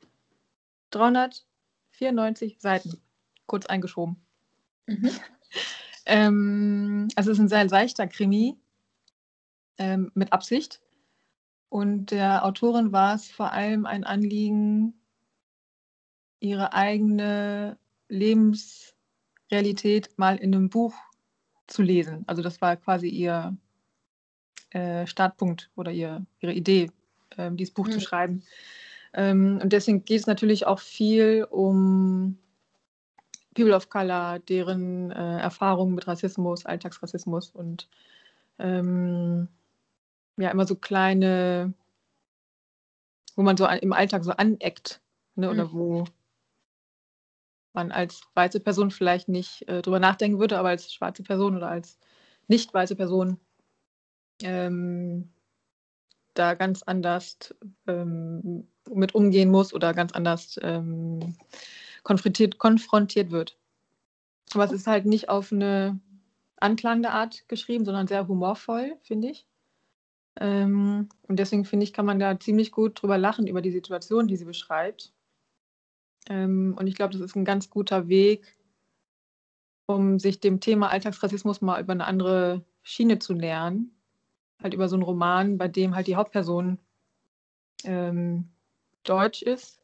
394 2.00 2.58
Seiten, 2.60 3.02
kurz 3.48 3.66
eingeschoben. 3.66 4.18
Mhm. 4.88 5.10
Ähm, 6.08 7.08
also 7.16 7.32
es 7.32 7.40
ist 7.40 7.42
ein 7.42 7.50
sehr 7.50 7.68
seichter 7.68 8.06
Krimi 8.06 8.56
ähm, 9.80 10.12
mit 10.14 10.34
Absicht. 10.34 10.80
Und 11.70 12.12
der 12.12 12.46
Autorin 12.46 12.92
war 12.92 13.16
es 13.16 13.32
vor 13.32 13.54
allem 13.54 13.88
ein 13.88 14.04
Anliegen, 14.04 14.94
ihre 16.40 16.74
eigene 16.74 17.80
Lebensrealität 18.08 20.16
mal 20.18 20.38
in 20.38 20.54
einem 20.54 20.70
Buch 20.70 20.94
zu 21.66 21.82
lesen. 21.82 22.24
Also 22.28 22.44
das 22.44 22.62
war 22.62 22.78
quasi 22.78 23.08
ihr 23.08 23.58
äh, 24.70 25.08
Startpunkt 25.08 25.72
oder 25.76 25.92
ihr, 25.92 26.24
ihre 26.40 26.54
Idee, 26.54 26.92
ähm, 27.36 27.58
dieses 27.58 27.74
Buch 27.74 27.90
zu 27.90 27.98
Mhm. 27.98 28.02
schreiben. 28.02 28.44
Ähm, 29.16 29.60
und 29.64 29.72
deswegen 29.74 30.04
geht 30.06 30.20
es 30.20 30.28
natürlich 30.28 30.68
auch 30.68 30.80
viel 30.80 31.48
um 31.50 32.38
People 33.56 33.74
of 33.74 33.90
Color, 33.90 34.40
deren 34.40 35.12
äh, 35.12 35.40
Erfahrungen 35.40 35.96
mit 35.96 36.08
Rassismus, 36.08 36.66
Alltagsrassismus 36.66 37.52
und 37.52 37.90
ähm, 38.60 39.48
ja, 40.38 40.50
immer 40.52 40.68
so 40.68 40.76
kleine, 40.76 41.74
wo 43.36 43.44
man 43.44 43.56
so 43.58 43.66
an, 43.66 43.80
im 43.80 43.94
Alltag 43.94 44.26
so 44.26 44.32
aneckt, 44.32 45.02
ne, 45.36 45.50
oder 45.50 45.66
Mhm. 45.66 45.74
wo 45.74 46.04
man 47.74 47.92
als 47.92 48.22
weiße 48.34 48.60
Person 48.60 48.92
vielleicht 48.92 49.30
nicht 49.30 49.68
äh, 49.70 49.82
drüber 49.82 50.00
nachdenken 50.00 50.40
würde, 50.40 50.58
aber 50.58 50.70
als 50.70 50.94
schwarze 50.94 51.24
Person 51.24 51.56
oder 51.56 51.70
als 51.70 52.00
nicht 52.48 52.74
weiße 52.74 52.96
Person 52.96 53.40
ähm, 54.42 55.30
da 56.36 56.54
ganz 56.54 56.84
anders 56.84 57.56
ähm, 57.88 58.68
mit 58.90 59.16
umgehen 59.16 59.50
muss 59.50 59.74
oder 59.74 59.94
ganz 59.94 60.14
anders 60.14 60.60
ähm, 60.62 61.36
konfrontiert, 62.04 62.58
konfrontiert 62.58 63.32
wird. 63.32 63.58
Aber 64.54 64.64
es 64.64 64.72
ist 64.72 64.88
halt 64.88 65.06
nicht 65.06 65.30
auf 65.30 65.52
eine 65.52 66.00
anklagende 66.58 67.12
Art 67.12 67.48
geschrieben, 67.48 67.86
sondern 67.86 68.08
sehr 68.08 68.28
humorvoll, 68.28 68.98
finde 69.02 69.30
ich. 69.30 69.48
Ähm, 70.40 71.10
und 71.24 71.40
deswegen 71.40 71.66
finde 71.66 71.86
ich, 71.86 71.94
kann 71.94 72.06
man 72.06 72.20
da 72.20 72.40
ziemlich 72.40 72.72
gut 72.72 73.02
drüber 73.02 73.18
lachen, 73.18 73.48
über 73.48 73.62
die 73.62 73.72
Situation, 73.72 74.28
die 74.28 74.36
sie 74.36 74.46
beschreibt. 74.46 75.14
Ähm, 76.28 76.76
und 76.78 76.88
ich 76.88 76.96
glaube, 76.96 77.14
das 77.14 77.22
ist 77.22 77.36
ein 77.36 77.46
ganz 77.46 77.70
guter 77.70 78.08
Weg, 78.08 78.58
um 79.88 80.20
sich 80.20 80.40
dem 80.40 80.60
Thema 80.60 80.90
Alltagsrassismus 80.90 81.62
mal 81.62 81.82
über 81.82 81.94
eine 81.94 82.06
andere 82.06 82.66
Schiene 82.82 83.20
zu 83.20 83.34
nähern. 83.34 83.95
Halt 84.62 84.74
über 84.74 84.88
so 84.88 84.96
einen 84.96 85.04
Roman, 85.04 85.58
bei 85.58 85.68
dem 85.68 85.96
halt 85.96 86.08
die 86.08 86.16
Hauptperson 86.16 86.80
ähm, 87.84 88.50
deutsch 89.04 89.42
ist, 89.42 89.82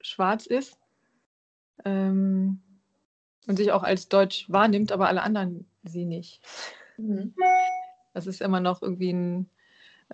schwarz 0.00 0.46
ist 0.46 0.78
ähm, 1.84 2.60
und 3.46 3.56
sich 3.56 3.72
auch 3.72 3.82
als 3.82 4.08
deutsch 4.08 4.50
wahrnimmt, 4.50 4.92
aber 4.92 5.08
alle 5.08 5.22
anderen 5.22 5.66
sie 5.84 6.04
nicht. 6.04 6.40
Mhm. 6.96 7.34
Das 8.14 8.26
ist 8.26 8.42
immer 8.42 8.60
noch 8.60 8.82
irgendwie 8.82 9.12
ein 9.12 9.50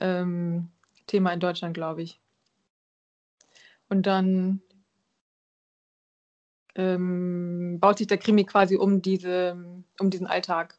ähm, 0.00 0.70
Thema 1.06 1.32
in 1.32 1.40
Deutschland, 1.40 1.75
glaube 1.75 2.02
ich. 2.02 2.20
Und 3.88 4.06
dann 4.06 4.61
ähm, 6.75 7.78
baut 7.80 7.99
sich 7.99 8.06
der 8.06 8.18
Krimi 8.18 8.44
quasi 8.44 8.76
um, 8.76 9.02
diese, 9.02 9.85
um 9.99 10.11
diesen 10.11 10.26
Alltag 10.26 10.78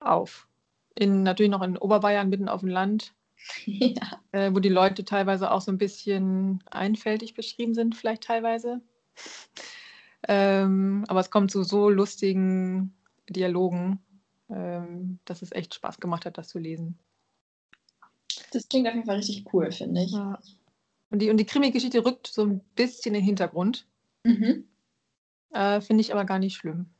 auf. 0.00 0.47
In, 0.98 1.22
natürlich 1.22 1.50
noch 1.50 1.62
in 1.62 1.76
Oberbayern, 1.76 2.28
mitten 2.28 2.48
auf 2.48 2.60
dem 2.60 2.68
Land, 2.68 3.14
ja. 3.66 4.20
äh, 4.32 4.52
wo 4.52 4.58
die 4.58 4.68
Leute 4.68 5.04
teilweise 5.04 5.50
auch 5.50 5.60
so 5.60 5.70
ein 5.70 5.78
bisschen 5.78 6.62
einfältig 6.70 7.34
beschrieben 7.34 7.74
sind, 7.74 7.94
vielleicht 7.94 8.24
teilweise. 8.24 8.80
ähm, 10.26 11.04
aber 11.08 11.20
es 11.20 11.30
kommt 11.30 11.50
zu 11.50 11.62
so 11.62 11.88
lustigen 11.88 12.94
Dialogen, 13.28 14.00
ähm, 14.50 15.18
dass 15.24 15.42
es 15.42 15.52
echt 15.52 15.74
Spaß 15.74 16.00
gemacht 16.00 16.26
hat, 16.26 16.38
das 16.38 16.48
zu 16.48 16.58
lesen. 16.58 16.98
Das 18.52 18.68
klingt 18.68 18.88
auf 18.88 18.94
jeden 18.94 19.06
Fall 19.06 19.16
richtig 19.16 19.52
cool, 19.52 19.70
finde 19.70 20.02
ich. 20.02 20.12
Ja. 20.12 20.38
Und 21.10 21.20
die, 21.20 21.30
und 21.30 21.38
die 21.38 21.46
Krimi-Geschichte 21.46 22.04
rückt 22.04 22.26
so 22.26 22.44
ein 22.44 22.60
bisschen 22.74 23.14
in 23.14 23.20
den 23.20 23.24
Hintergrund. 23.24 23.86
Mhm. 24.24 24.64
Äh, 25.50 25.80
finde 25.80 26.00
ich 26.02 26.12
aber 26.12 26.24
gar 26.24 26.38
nicht 26.38 26.56
schlimm. 26.56 26.90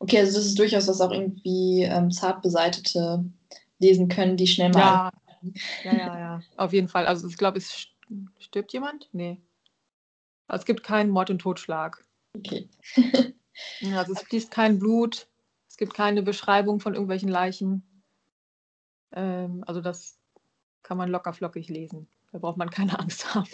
Okay, 0.00 0.18
also 0.18 0.38
das 0.38 0.46
ist 0.46 0.58
durchaus 0.58 0.88
was 0.88 1.00
auch 1.00 1.12
irgendwie 1.12 1.82
ähm, 1.82 2.10
zart 2.10 2.42
beseitete 2.42 3.22
lesen 3.78 4.08
können, 4.08 4.36
die 4.36 4.46
schnell 4.46 4.70
mal. 4.70 4.80
Ja, 4.80 5.12
ja, 5.84 5.92
ja, 5.92 6.18
ja, 6.18 6.40
auf 6.56 6.72
jeden 6.72 6.88
Fall. 6.88 7.06
Also 7.06 7.28
ich 7.28 7.36
glaube, 7.36 7.58
es 7.58 7.88
stirbt 8.38 8.72
jemand? 8.72 9.08
Nee. 9.12 9.40
Also 10.48 10.62
es 10.62 10.66
gibt 10.66 10.82
keinen 10.82 11.10
Mord 11.10 11.30
und 11.30 11.38
Totschlag. 11.38 12.02
Okay. 12.34 12.68
also 13.94 14.12
es 14.14 14.22
fließt 14.22 14.50
kein 14.50 14.78
Blut, 14.78 15.28
es 15.68 15.76
gibt 15.76 15.94
keine 15.94 16.22
Beschreibung 16.22 16.80
von 16.80 16.94
irgendwelchen 16.94 17.28
Leichen. 17.28 17.82
Ähm, 19.12 19.62
also 19.66 19.82
das 19.82 20.18
kann 20.82 20.96
man 20.96 21.10
locker 21.10 21.34
flockig 21.34 21.68
lesen. 21.68 22.08
Da 22.32 22.38
braucht 22.38 22.56
man 22.56 22.70
keine 22.70 22.98
Angst 22.98 23.34
haben. 23.34 23.48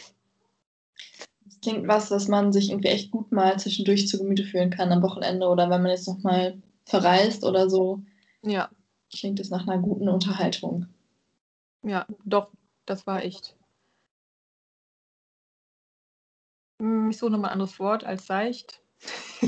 Klingt 1.67 1.89
was, 1.89 2.13
was 2.13 2.29
man 2.29 2.53
sich 2.53 2.71
irgendwie 2.71 2.91
echt 2.91 3.11
gut 3.11 3.33
mal 3.33 3.59
zwischendurch 3.59 4.07
zu 4.07 4.19
Gemüte 4.19 4.45
führen 4.45 4.71
kann 4.71 4.93
am 4.93 5.03
Wochenende 5.03 5.49
oder 5.49 5.69
wenn 5.69 5.83
man 5.83 5.91
jetzt 5.91 6.07
nochmal 6.07 6.63
verreist 6.85 7.43
oder 7.43 7.69
so. 7.69 8.05
Ja. 8.43 8.71
Klingt 9.13 9.41
es 9.41 9.51
nach 9.51 9.67
einer 9.67 9.83
guten 9.83 10.09
Unterhaltung. 10.09 10.87
Ja, 11.83 12.07
doch, 12.25 12.53
das 12.85 13.05
war 13.09 13.25
echt. 13.25 13.57
Hm, 16.81 17.11
ich 17.11 17.19
suche 17.19 17.33
nochmal 17.33 17.51
ein 17.51 17.55
anderes 17.55 17.81
Wort 17.81 18.05
als 18.05 18.27
seicht. 18.27 18.81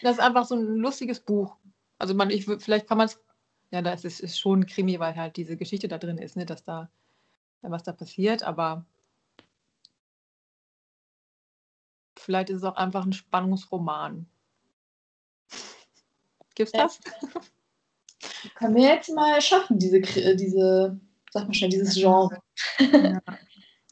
das 0.00 0.12
ist 0.12 0.20
einfach 0.20 0.46
so 0.46 0.54
ein 0.54 0.76
lustiges 0.76 1.20
Buch. 1.20 1.58
Also 1.98 2.14
man, 2.14 2.30
ich, 2.30 2.46
vielleicht 2.46 2.86
kann 2.86 2.96
man 2.96 3.08
es, 3.08 3.22
ja, 3.70 3.82
das 3.82 4.06
ist, 4.06 4.20
ist 4.20 4.38
schon 4.38 4.60
ein 4.60 4.66
Krimi, 4.66 4.98
weil 4.98 5.14
halt 5.14 5.36
diese 5.36 5.58
Geschichte 5.58 5.88
da 5.88 5.98
drin 5.98 6.16
ist, 6.16 6.36
ne, 6.36 6.46
dass 6.46 6.64
da 6.64 6.88
was 7.60 7.82
da 7.82 7.92
passiert, 7.92 8.42
aber 8.42 8.86
vielleicht 12.26 12.50
ist 12.50 12.58
es 12.58 12.64
auch 12.64 12.76
einfach 12.76 13.06
ein 13.06 13.12
Spannungsroman. 13.12 14.26
Gibt's 16.54 16.72
das? 16.72 17.00
Können 18.56 18.74
wir 18.74 18.88
jetzt 18.88 19.14
mal 19.14 19.40
schaffen, 19.40 19.78
diese, 19.78 20.00
diese 20.00 21.00
sag 21.30 21.46
mal 21.46 21.54
schnell, 21.54 21.70
dieses 21.70 21.94
Genre. 21.94 22.38
Ja. 22.78 23.20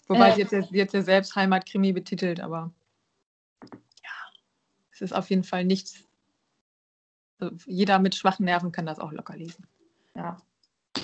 Wobei 0.08 0.32
äh, 0.32 0.38
jetzt, 0.38 0.52
jetzt 0.70 0.94
ja 0.94 1.02
selbst 1.02 1.34
Heimatkrimi 1.36 1.92
betitelt, 1.92 2.40
aber 2.40 2.72
ja, 4.02 4.10
es 4.92 5.00
ist 5.00 5.12
auf 5.12 5.30
jeden 5.30 5.44
Fall 5.44 5.64
nichts. 5.64 6.04
Also 7.38 7.54
jeder 7.66 7.98
mit 7.98 8.14
schwachen 8.14 8.44
Nerven 8.44 8.72
kann 8.72 8.86
das 8.86 8.98
auch 8.98 9.12
locker 9.12 9.36
lesen. 9.36 9.66
Ja. 10.14 10.36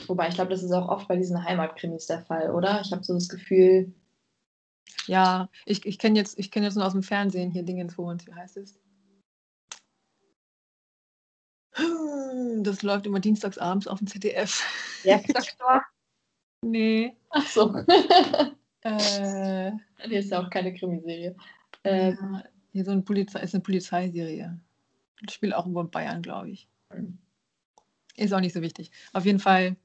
Wobei 0.06 0.28
ich 0.28 0.34
glaube, 0.34 0.50
das 0.50 0.62
ist 0.62 0.72
auch 0.72 0.88
oft 0.88 1.08
bei 1.08 1.16
diesen 1.16 1.44
Heimatkrimis 1.44 2.06
der 2.06 2.22
Fall, 2.22 2.50
oder? 2.50 2.80
Ich 2.80 2.92
habe 2.92 3.04
so 3.04 3.14
das 3.14 3.28
Gefühl. 3.28 3.92
Ja, 5.06 5.49
ich, 5.66 5.84
ich 5.87 5.99
kenne 5.99 6.18
jetzt, 6.18 6.37
kenn 6.52 6.62
jetzt 6.62 6.76
nur 6.76 6.87
aus 6.87 6.92
dem 6.92 7.02
Fernsehen 7.02 7.50
hier 7.50 7.62
Dingens, 7.62 7.96
wo 7.99 8.08
uns, 8.08 8.26
wie 8.26 8.34
heißt 8.34 8.56
es? 8.58 8.78
Das 12.62 12.82
läuft 12.82 13.06
immer 13.06 13.20
dienstags 13.20 13.58
abends 13.58 13.87
auf 13.87 13.99
dem 13.99 14.06
ZDF. 14.06 14.62
Ja, 15.04 15.18
Doktor. 15.28 15.82
nee. 16.62 17.16
Ach 17.30 17.46
so. 17.46 17.75
äh, 18.82 19.70
nee, 19.70 20.18
ist 20.18 20.30
ja 20.30 20.42
auch 20.42 20.50
keine 20.50 20.75
Krimiserie. 20.75 21.37
Ähm, 21.84 22.18
ja, 22.20 22.44
hier 22.72 22.84
so 22.84 22.90
eine 22.90 23.02
Polizei, 23.02 23.40
ist 23.40 23.54
eine 23.54 23.62
Polizeiserie. 23.62 24.58
Das 25.22 25.34
spielt 25.34 25.54
auch 25.54 25.64
irgendwo 25.64 25.80
in 25.80 25.90
Bayern, 25.90 26.22
glaube 26.22 26.50
ich. 26.50 26.68
Ist 28.16 28.34
auch 28.34 28.40
nicht 28.40 28.54
so 28.54 28.60
wichtig. 28.60 28.90
Auf 29.12 29.25
jeden 29.25 29.38
Fall 29.38 29.76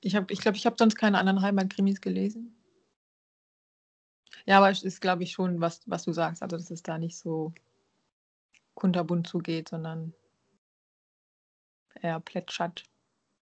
ich 0.00 0.12
glaube, 0.12 0.32
ich, 0.32 0.40
glaub, 0.40 0.54
ich 0.54 0.66
habe 0.66 0.76
sonst 0.78 0.96
keine 0.96 1.18
anderen 1.18 1.42
Heimatkrimis 1.42 2.00
gelesen. 2.00 2.54
Ja, 4.46 4.58
aber 4.58 4.70
es 4.70 4.82
ist, 4.82 5.00
glaube 5.00 5.22
ich, 5.22 5.32
schon, 5.32 5.60
was, 5.60 5.82
was 5.86 6.04
du 6.04 6.12
sagst. 6.12 6.42
Also, 6.42 6.56
dass 6.56 6.70
es 6.70 6.82
da 6.82 6.98
nicht 6.98 7.18
so 7.18 7.52
kunterbunt 8.74 9.26
zugeht, 9.26 9.68
sondern 9.68 10.14
eher 12.00 12.20
plätschert. 12.20 12.84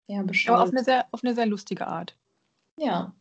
Ja, 0.08 0.24
bestimmt. 0.24 0.56
Aber 0.56 0.64
auf 0.64 0.72
eine, 0.72 0.84
sehr, 0.84 1.08
auf 1.12 1.24
eine 1.24 1.36
sehr 1.36 1.46
lustige 1.46 1.88
Art. 1.88 2.16
Ja. 2.78 3.14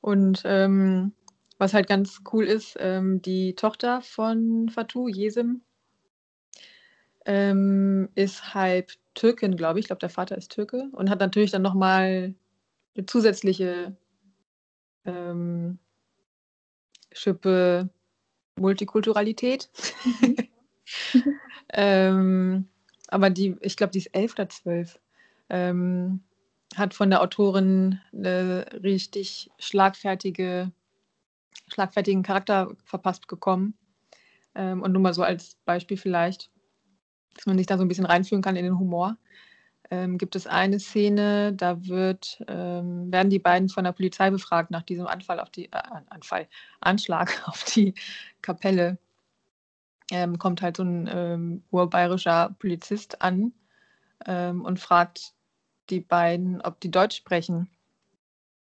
Und 0.00 0.42
ähm, 0.44 1.12
was 1.58 1.74
halt 1.74 1.88
ganz 1.88 2.22
cool 2.32 2.44
ist, 2.44 2.76
ähm, 2.78 3.20
die 3.20 3.54
Tochter 3.54 4.00
von 4.00 4.68
Fatou, 4.70 5.08
Yesim, 5.08 5.62
ähm, 7.26 8.08
ist 8.14 8.54
halb 8.54 8.92
Türkin, 9.14 9.56
glaube 9.56 9.78
ich. 9.78 9.84
Ich 9.84 9.88
glaube, 9.88 10.00
der 10.00 10.10
Vater 10.10 10.38
ist 10.38 10.52
Türke 10.52 10.88
und 10.92 11.10
hat 11.10 11.20
natürlich 11.20 11.50
dann 11.50 11.62
nochmal 11.62 12.34
eine 12.96 13.06
zusätzliche 13.06 13.96
ähm, 15.04 15.78
Schippe 17.12 17.90
Multikulturalität. 18.56 19.70
Mhm. 20.04 20.36
ähm, 21.72 22.68
aber 23.08 23.30
die, 23.30 23.56
ich 23.60 23.76
glaube, 23.76 23.92
die 23.92 23.98
ist 23.98 24.14
elf 24.14 24.34
oder 24.34 24.48
zwölf. 24.48 24.98
Ähm, 25.48 26.22
hat 26.76 26.94
von 26.94 27.10
der 27.10 27.22
Autorin 27.22 28.00
eine 28.12 28.66
richtig 28.82 29.50
schlagfertige, 29.58 30.70
schlagfertigen 31.68 32.22
Charakter 32.22 32.76
verpasst 32.84 33.26
bekommen. 33.26 33.74
Ähm, 34.54 34.82
und 34.82 34.92
nur 34.92 35.02
mal 35.02 35.14
so 35.14 35.22
als 35.22 35.56
Beispiel 35.64 35.96
vielleicht 35.96 36.50
dass 37.34 37.46
man 37.46 37.58
sich 37.58 37.66
da 37.66 37.76
so 37.76 37.84
ein 37.84 37.88
bisschen 37.88 38.06
reinfühlen 38.06 38.42
kann 38.42 38.56
in 38.56 38.64
den 38.64 38.78
Humor. 38.78 39.16
Ähm, 39.90 40.18
gibt 40.18 40.36
es 40.36 40.46
eine 40.46 40.78
Szene, 40.78 41.52
da 41.52 41.84
wird, 41.86 42.42
ähm, 42.46 43.10
werden 43.10 43.28
die 43.28 43.40
beiden 43.40 43.68
von 43.68 43.82
der 43.82 43.92
Polizei 43.92 44.30
befragt 44.30 44.70
nach 44.70 44.82
diesem 44.82 45.08
Anfall 45.08 45.40
auf 45.40 45.50
die, 45.50 45.66
äh, 45.66 45.82
Anfall, 46.10 46.48
Anschlag 46.80 47.42
auf 47.48 47.64
die 47.64 47.94
Kapelle. 48.40 48.98
Ähm, 50.12 50.38
kommt 50.38 50.62
halt 50.62 50.76
so 50.76 50.84
ein 50.84 51.08
ähm, 51.12 51.64
urbayerischer 51.70 52.54
Polizist 52.58 53.20
an 53.22 53.52
ähm, 54.26 54.64
und 54.64 54.78
fragt 54.78 55.34
die 55.88 56.00
beiden, 56.00 56.60
ob 56.60 56.80
die 56.80 56.90
Deutsch 56.90 57.16
sprechen. 57.16 57.68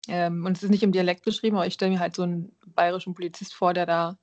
Ähm, 0.08 0.46
und 0.46 0.58
es 0.58 0.64
ist 0.64 0.70
nicht 0.70 0.84
im 0.84 0.92
Dialekt 0.92 1.26
beschrieben, 1.26 1.56
aber 1.56 1.68
ich 1.68 1.76
stelle 1.76 1.92
mir 1.92 2.00
halt 2.00 2.16
so 2.16 2.24
einen 2.24 2.56
bayerischen 2.66 3.14
Polizist 3.14 3.54
vor, 3.54 3.74
der 3.74 3.86
da 3.86 4.18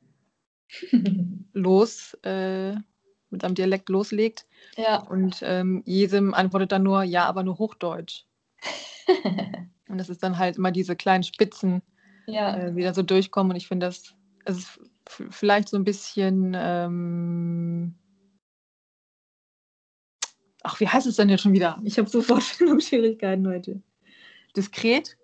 los 1.52 2.14
äh, 2.22 2.74
mit 3.30 3.42
seinem 3.42 3.54
Dialekt 3.54 3.88
loslegt. 3.88 4.46
Ja. 4.76 4.98
Und 4.98 5.40
ähm, 5.42 5.82
Jesem 5.86 6.34
antwortet 6.34 6.72
dann 6.72 6.82
nur, 6.82 7.02
ja, 7.02 7.26
aber 7.26 7.42
nur 7.42 7.58
Hochdeutsch. 7.58 8.24
und 9.88 9.98
das 9.98 10.08
ist 10.08 10.22
dann 10.22 10.38
halt 10.38 10.56
immer 10.56 10.72
diese 10.72 10.96
kleinen 10.96 11.24
Spitzen, 11.24 11.82
ja. 12.26 12.56
äh, 12.56 12.72
die 12.72 12.82
da 12.82 12.94
so 12.94 13.02
durchkommen. 13.02 13.52
Und 13.52 13.56
ich 13.56 13.68
finde, 13.68 13.86
das 13.86 14.14
es 14.44 14.58
ist 14.58 14.80
vielleicht 15.30 15.68
so 15.68 15.76
ein 15.76 15.84
bisschen. 15.84 16.56
Ähm 16.58 17.94
Ach, 20.62 20.78
wie 20.78 20.88
heißt 20.88 21.06
es 21.06 21.16
denn 21.16 21.30
jetzt 21.30 21.42
schon 21.42 21.54
wieder? 21.54 21.80
Ich 21.84 21.98
habe 21.98 22.08
so 22.08 22.20
Vorstellungsschwierigkeiten 22.20 23.46
heute. 23.48 23.82
Diskret? 24.56 25.16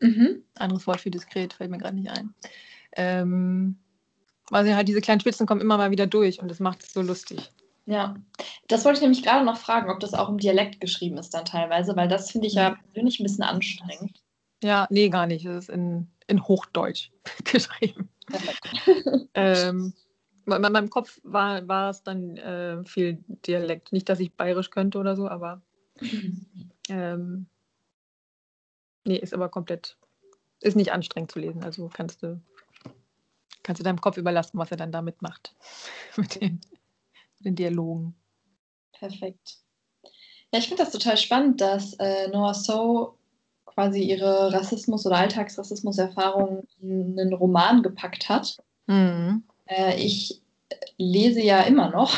Mhm. 0.00 0.44
Anderes 0.54 0.86
Wort 0.86 1.00
für 1.00 1.10
diskret 1.10 1.52
fällt 1.52 1.70
mir 1.70 1.78
gerade 1.78 1.96
nicht 1.96 2.10
ein. 2.10 2.34
Ähm, 2.96 3.78
also 4.52 4.74
halt 4.74 4.88
diese 4.88 5.00
kleinen 5.00 5.20
Spitzen 5.20 5.46
kommen 5.46 5.60
immer 5.60 5.76
mal 5.76 5.90
wieder 5.90 6.06
durch 6.06 6.40
und 6.40 6.48
das 6.48 6.60
macht 6.60 6.82
es 6.82 6.92
so 6.92 7.02
lustig. 7.02 7.50
Ja, 7.86 8.14
das 8.68 8.84
wollte 8.84 8.98
ich 8.98 9.02
nämlich 9.02 9.22
gerade 9.22 9.44
noch 9.44 9.56
fragen, 9.56 9.90
ob 9.90 9.98
das 10.00 10.14
auch 10.14 10.28
im 10.28 10.38
Dialekt 10.38 10.80
geschrieben 10.80 11.18
ist 11.18 11.34
dann 11.34 11.44
teilweise, 11.44 11.96
weil 11.96 12.08
das 12.08 12.30
finde 12.30 12.46
ich 12.46 12.54
ja 12.54 12.76
persönlich 12.92 13.18
ein 13.18 13.24
bisschen 13.24 13.44
anstrengend. 13.44 14.22
Ja, 14.62 14.86
nee, 14.90 15.08
gar 15.08 15.26
nicht. 15.26 15.44
Es 15.44 15.64
ist 15.64 15.70
in, 15.70 16.08
in 16.28 16.46
Hochdeutsch 16.46 17.10
geschrieben. 17.44 18.08
ähm, 19.34 19.92
in 20.46 20.60
meinem 20.60 20.90
Kopf 20.90 21.20
war, 21.24 21.66
war 21.66 21.90
es 21.90 22.04
dann 22.04 22.36
äh, 22.36 22.84
viel 22.84 23.18
Dialekt. 23.46 23.92
Nicht, 23.92 24.08
dass 24.08 24.20
ich 24.20 24.32
bayerisch 24.32 24.70
könnte 24.70 24.98
oder 24.98 25.16
so, 25.16 25.28
aber 25.28 25.62
ähm, 26.88 27.46
Nee, 29.04 29.16
ist 29.16 29.34
aber 29.34 29.48
komplett, 29.48 29.96
ist 30.60 30.76
nicht 30.76 30.92
anstrengend 30.92 31.32
zu 31.32 31.40
lesen. 31.40 31.64
Also 31.64 31.90
kannst 31.92 32.22
du, 32.22 32.40
kannst 33.62 33.80
du 33.80 33.84
deinem 33.84 34.00
Kopf 34.00 34.16
überlassen, 34.16 34.58
was 34.58 34.70
er 34.70 34.76
dann 34.76 34.92
damit 34.92 35.22
macht. 35.22 35.54
mit, 36.16 36.40
den, 36.40 36.60
mit 37.38 37.46
den 37.46 37.56
Dialogen. 37.56 38.14
Perfekt. 38.92 39.58
Ja, 40.52 40.58
ich 40.58 40.68
finde 40.68 40.84
das 40.84 40.92
total 40.92 41.16
spannend, 41.16 41.60
dass 41.60 41.94
äh, 41.94 42.28
Noah 42.28 42.54
So 42.54 43.18
quasi 43.64 44.02
ihre 44.02 44.52
Rassismus- 44.52 45.06
oder 45.06 45.16
Alltagsrassismus-Erfahrungen 45.16 46.68
in 46.80 47.18
einen 47.18 47.32
Roman 47.32 47.82
gepackt 47.82 48.28
hat. 48.28 48.58
Mhm. 48.86 49.44
Äh, 49.66 49.96
ich 49.96 50.42
lese 50.98 51.40
ja 51.40 51.62
immer 51.62 51.90
noch 51.90 52.16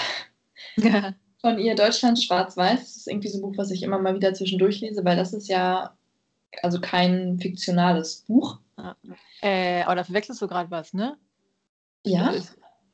ja. 0.77 1.15
von 1.41 1.59
ihr 1.59 1.75
Deutschland 1.75 2.23
schwarz-weiß. 2.23 2.81
Das 2.81 2.97
ist 2.97 3.09
irgendwie 3.09 3.29
so 3.29 3.39
ein 3.39 3.43
Buch, 3.43 3.57
was 3.57 3.71
ich 3.71 3.83
immer 3.83 3.99
mal 3.99 4.15
wieder 4.15 4.35
zwischendurch 4.35 4.81
lese, 4.81 5.05
weil 5.05 5.17
das 5.17 5.33
ist 5.33 5.49
ja 5.49 5.97
also 6.63 6.81
kein 6.81 7.39
fiktionales 7.39 8.25
Buch. 8.27 8.59
Ja. 8.77 8.97
Äh, 9.43 9.83
aber 9.83 9.97
da 9.97 10.05
verwechselst 10.05 10.43
du 10.43 10.49
gerade 10.49 10.71
was, 10.71 10.93
ne? 10.93 11.17
Ja. 12.05 12.35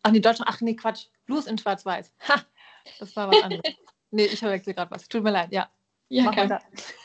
Ach 0.02 0.10
nee, 0.10 0.20
Deutschland, 0.20 0.50
ach 0.52 0.60
nee, 0.60 0.74
Quatsch. 0.74 1.06
Blues 1.26 1.46
in 1.46 1.58
schwarz-weiß. 1.58 2.12
Ha! 2.28 2.42
Das 2.98 3.14
war 3.16 3.30
was 3.30 3.42
anderes. 3.42 3.62
nee, 4.10 4.24
ich 4.26 4.38
verwechsel 4.38 4.74
gerade 4.74 4.90
was. 4.90 5.08
Tut 5.08 5.22
mir 5.22 5.30
leid, 5.30 5.52
ja. 5.52 5.68
Ja, 6.08 6.24
Mach 6.24 6.34
kein 6.34 6.58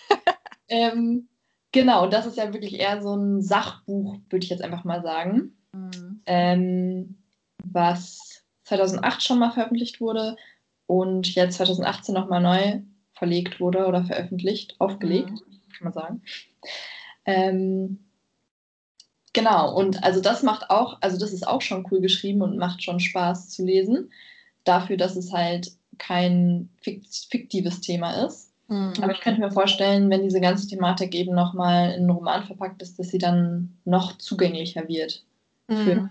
ähm, 0.70 1.28
Genau, 1.76 2.08
das 2.08 2.26
ist 2.26 2.38
ja 2.38 2.54
wirklich 2.54 2.80
eher 2.80 3.02
so 3.02 3.18
ein 3.18 3.42
Sachbuch, 3.42 4.16
würde 4.30 4.46
ich 4.46 4.50
jetzt 4.50 4.64
einfach 4.64 4.86
mal 4.86 5.02
sagen. 5.02 5.58
Mhm. 5.74 6.22
Ähm, 6.26 7.18
was 7.66 8.46
2008 8.64 9.22
schon 9.22 9.40
mal 9.40 9.52
veröffentlicht 9.52 10.00
wurde 10.00 10.38
und 10.88 11.36
jetzt 11.36 11.58
2018 11.58 12.16
nochmal 12.16 12.40
neu 12.40 12.80
verlegt 13.12 13.60
wurde 13.60 13.88
oder 13.88 14.06
veröffentlicht, 14.06 14.80
aufgelegt, 14.80 15.32
mhm. 15.32 15.62
kann 15.78 15.84
man 15.84 15.92
sagen. 15.92 16.22
Ähm, 17.26 18.06
genau, 19.36 19.76
und 19.76 20.04
also 20.04 20.22
das 20.22 20.42
macht 20.42 20.72
auch, 20.72 20.98
also 21.02 21.20
das 21.20 21.32
ist 21.32 21.48
auch 21.48 21.62
schon 21.62 21.86
cool 21.92 22.02
geschrieben 22.02 22.42
und 22.42 22.58
macht 22.58 22.82
schon 22.82 23.00
Spaß 23.00 23.50
zu 23.50 23.64
lesen, 23.64 24.10
dafür, 24.64 24.98
dass 24.98 25.16
es 25.16 25.32
halt 25.32 25.72
kein 26.00 26.70
fiktives 26.82 27.82
Thema 27.82 28.26
ist. 28.26 28.52
Mhm. 28.68 28.94
Aber 29.02 29.12
ich 29.12 29.22
könnte 29.22 29.42
mir 29.42 29.52
vorstellen, 29.52 30.10
wenn 30.10 30.24
diese 30.24 30.42
ganze 30.42 30.68
Thematik 30.68 31.14
eben 31.14 31.36
nochmal 31.36 31.92
in 31.92 32.02
einen 32.02 32.10
Roman 32.10 32.46
verpackt 32.46 32.82
ist, 32.82 32.98
dass 32.98 33.10
sie 33.10 33.20
dann 33.20 33.78
noch 33.86 34.18
zugänglicher 34.18 34.88
wird 34.88 35.24
mhm. 35.68 35.76
für 35.84 36.10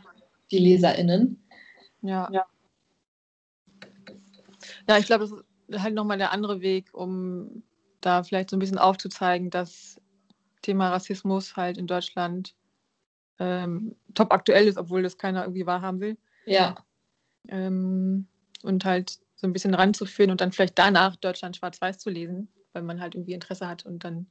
die 0.53 0.59
LeserInnen. 0.59 1.43
Ja. 2.03 2.29
Ja, 2.31 2.47
ja 4.87 4.99
ich 4.99 5.07
glaube, 5.07 5.25
das 5.25 5.33
ist 5.33 5.83
halt 5.83 5.95
nochmal 5.95 6.19
der 6.19 6.31
andere 6.31 6.61
Weg, 6.61 6.91
um 6.93 7.65
da 8.01 8.23
vielleicht 8.23 8.51
so 8.51 8.57
ein 8.57 8.61
bisschen 8.61 8.79
aufzuzeigen, 8.79 9.51
dass 9.51 10.01
Thema 10.63 10.91
Rassismus 10.91 11.57
halt 11.57 11.79
in 11.79 11.87
Deutschland 11.87 12.55
ähm, 13.39 13.97
top 14.15 14.33
aktuell 14.33 14.67
ist, 14.67 14.79
obwohl 14.79 15.03
das 15.03 15.19
keiner 15.19 15.43
irgendwie 15.43 15.67
wahrhaben 15.67 16.01
will. 16.01 16.17
Ja. 16.47 16.77
Ähm, 17.49 18.27
und 18.63 18.85
halt 18.85 19.19
so 19.37 19.47
ein 19.47 19.53
bisschen 19.53 19.75
ranzuführen 19.75 20.31
und 20.31 20.41
dann 20.41 20.53
vielleicht 20.53 20.79
danach 20.79 21.17
Deutschland 21.17 21.57
schwarz-weiß 21.57 21.99
zu 21.99 22.11
lesen, 22.11 22.49
weil 22.73 22.83
man 22.83 23.01
halt 23.01 23.15
irgendwie 23.15 23.35
Interesse 23.35 23.69
hat 23.69 23.85
und 23.85 24.05
dann 24.05 24.27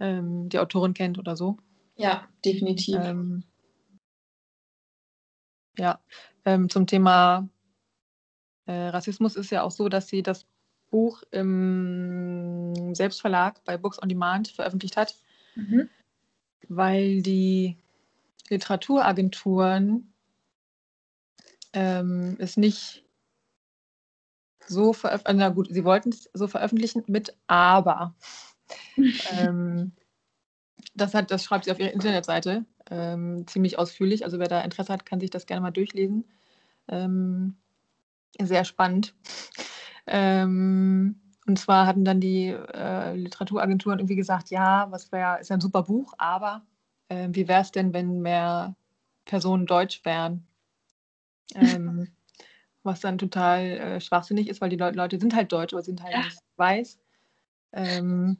ähm, 0.00 0.48
die 0.48 0.58
Autorin 0.58 0.94
kennt 0.94 1.18
oder 1.18 1.36
so. 1.36 1.58
Ja, 1.96 2.28
definitiv. 2.44 2.96
Ähm, 3.00 3.44
ja, 5.78 6.00
ähm, 6.44 6.68
zum 6.68 6.86
Thema 6.86 7.48
äh, 8.66 8.72
Rassismus 8.72 9.36
ist 9.36 9.50
ja 9.50 9.62
auch 9.62 9.70
so, 9.70 9.88
dass 9.88 10.08
sie 10.08 10.22
das 10.22 10.46
Buch 10.90 11.22
im 11.30 12.94
Selbstverlag 12.94 13.62
bei 13.64 13.76
Books 13.76 14.00
on 14.02 14.08
Demand 14.08 14.48
veröffentlicht 14.48 14.96
hat, 14.96 15.16
mhm. 15.54 15.88
weil 16.68 17.22
die 17.22 17.76
Literaturagenturen 18.50 20.12
ähm, 21.72 22.36
es 22.38 22.56
nicht 22.56 23.04
so 24.66 24.92
veröffentlichen, 24.92 25.38
na 25.38 25.48
gut, 25.50 25.68
sie 25.70 25.84
wollten 25.84 26.08
es 26.08 26.28
so 26.32 26.48
veröffentlichen 26.48 27.04
mit 27.06 27.36
aber. 27.46 28.14
ähm, 29.38 29.92
das, 30.94 31.14
hat, 31.14 31.30
das 31.30 31.44
schreibt 31.44 31.66
sie 31.66 31.72
auf 31.72 31.78
ihrer 31.78 31.92
Internetseite 31.92 32.64
ähm, 32.90 33.46
ziemlich 33.46 33.78
ausführlich. 33.78 34.24
Also 34.24 34.38
wer 34.38 34.48
da 34.48 34.60
Interesse 34.62 34.92
hat, 34.92 35.06
kann 35.06 35.20
sich 35.20 35.30
das 35.30 35.46
gerne 35.46 35.60
mal 35.60 35.70
durchlesen. 35.70 36.24
Ähm, 36.88 37.56
sehr 38.40 38.64
spannend. 38.64 39.14
Ähm, 40.06 41.20
und 41.46 41.58
zwar 41.58 41.86
hatten 41.86 42.04
dann 42.04 42.20
die 42.20 42.48
äh, 42.48 43.14
Literaturagenturen 43.14 43.98
irgendwie 43.98 44.16
gesagt, 44.16 44.50
ja, 44.50 44.90
was 44.90 45.12
wäre, 45.12 45.40
ist 45.40 45.52
ein 45.52 45.60
super 45.60 45.82
Buch, 45.82 46.14
aber 46.18 46.62
äh, 47.08 47.28
wie 47.30 47.48
wäre 47.48 47.62
es 47.62 47.70
denn, 47.70 47.92
wenn 47.92 48.20
mehr 48.20 48.76
Personen 49.24 49.66
deutsch 49.66 50.04
wären? 50.04 50.46
Ähm, 51.54 52.08
was 52.82 53.00
dann 53.00 53.18
total 53.18 53.60
äh, 53.62 54.00
schwachsinnig 54.00 54.48
ist, 54.48 54.60
weil 54.60 54.70
die 54.70 54.76
Le 54.76 54.92
Leute 54.92 55.18
sind 55.18 55.34
halt 55.34 55.52
deutsch, 55.52 55.74
aber 55.74 55.82
sind 55.82 56.02
halt 56.02 56.14
ja. 56.14 56.24
nicht 56.24 56.38
weiß. 56.56 56.98
Ähm, 57.72 58.38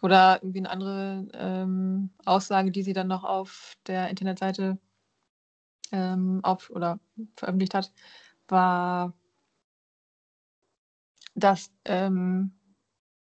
oder 0.00 0.40
irgendwie 0.42 0.58
eine 0.58 0.70
andere 0.70 1.28
ähm, 1.34 2.10
Aussage, 2.24 2.70
die 2.70 2.82
sie 2.82 2.92
dann 2.92 3.08
noch 3.08 3.24
auf 3.24 3.74
der 3.86 4.08
Internetseite 4.08 4.78
ähm, 5.92 6.40
auf 6.42 6.70
oder 6.70 6.98
veröffentlicht 7.36 7.74
hat, 7.74 7.92
war, 8.48 9.12
dass 11.34 11.70
ähm, 11.84 12.52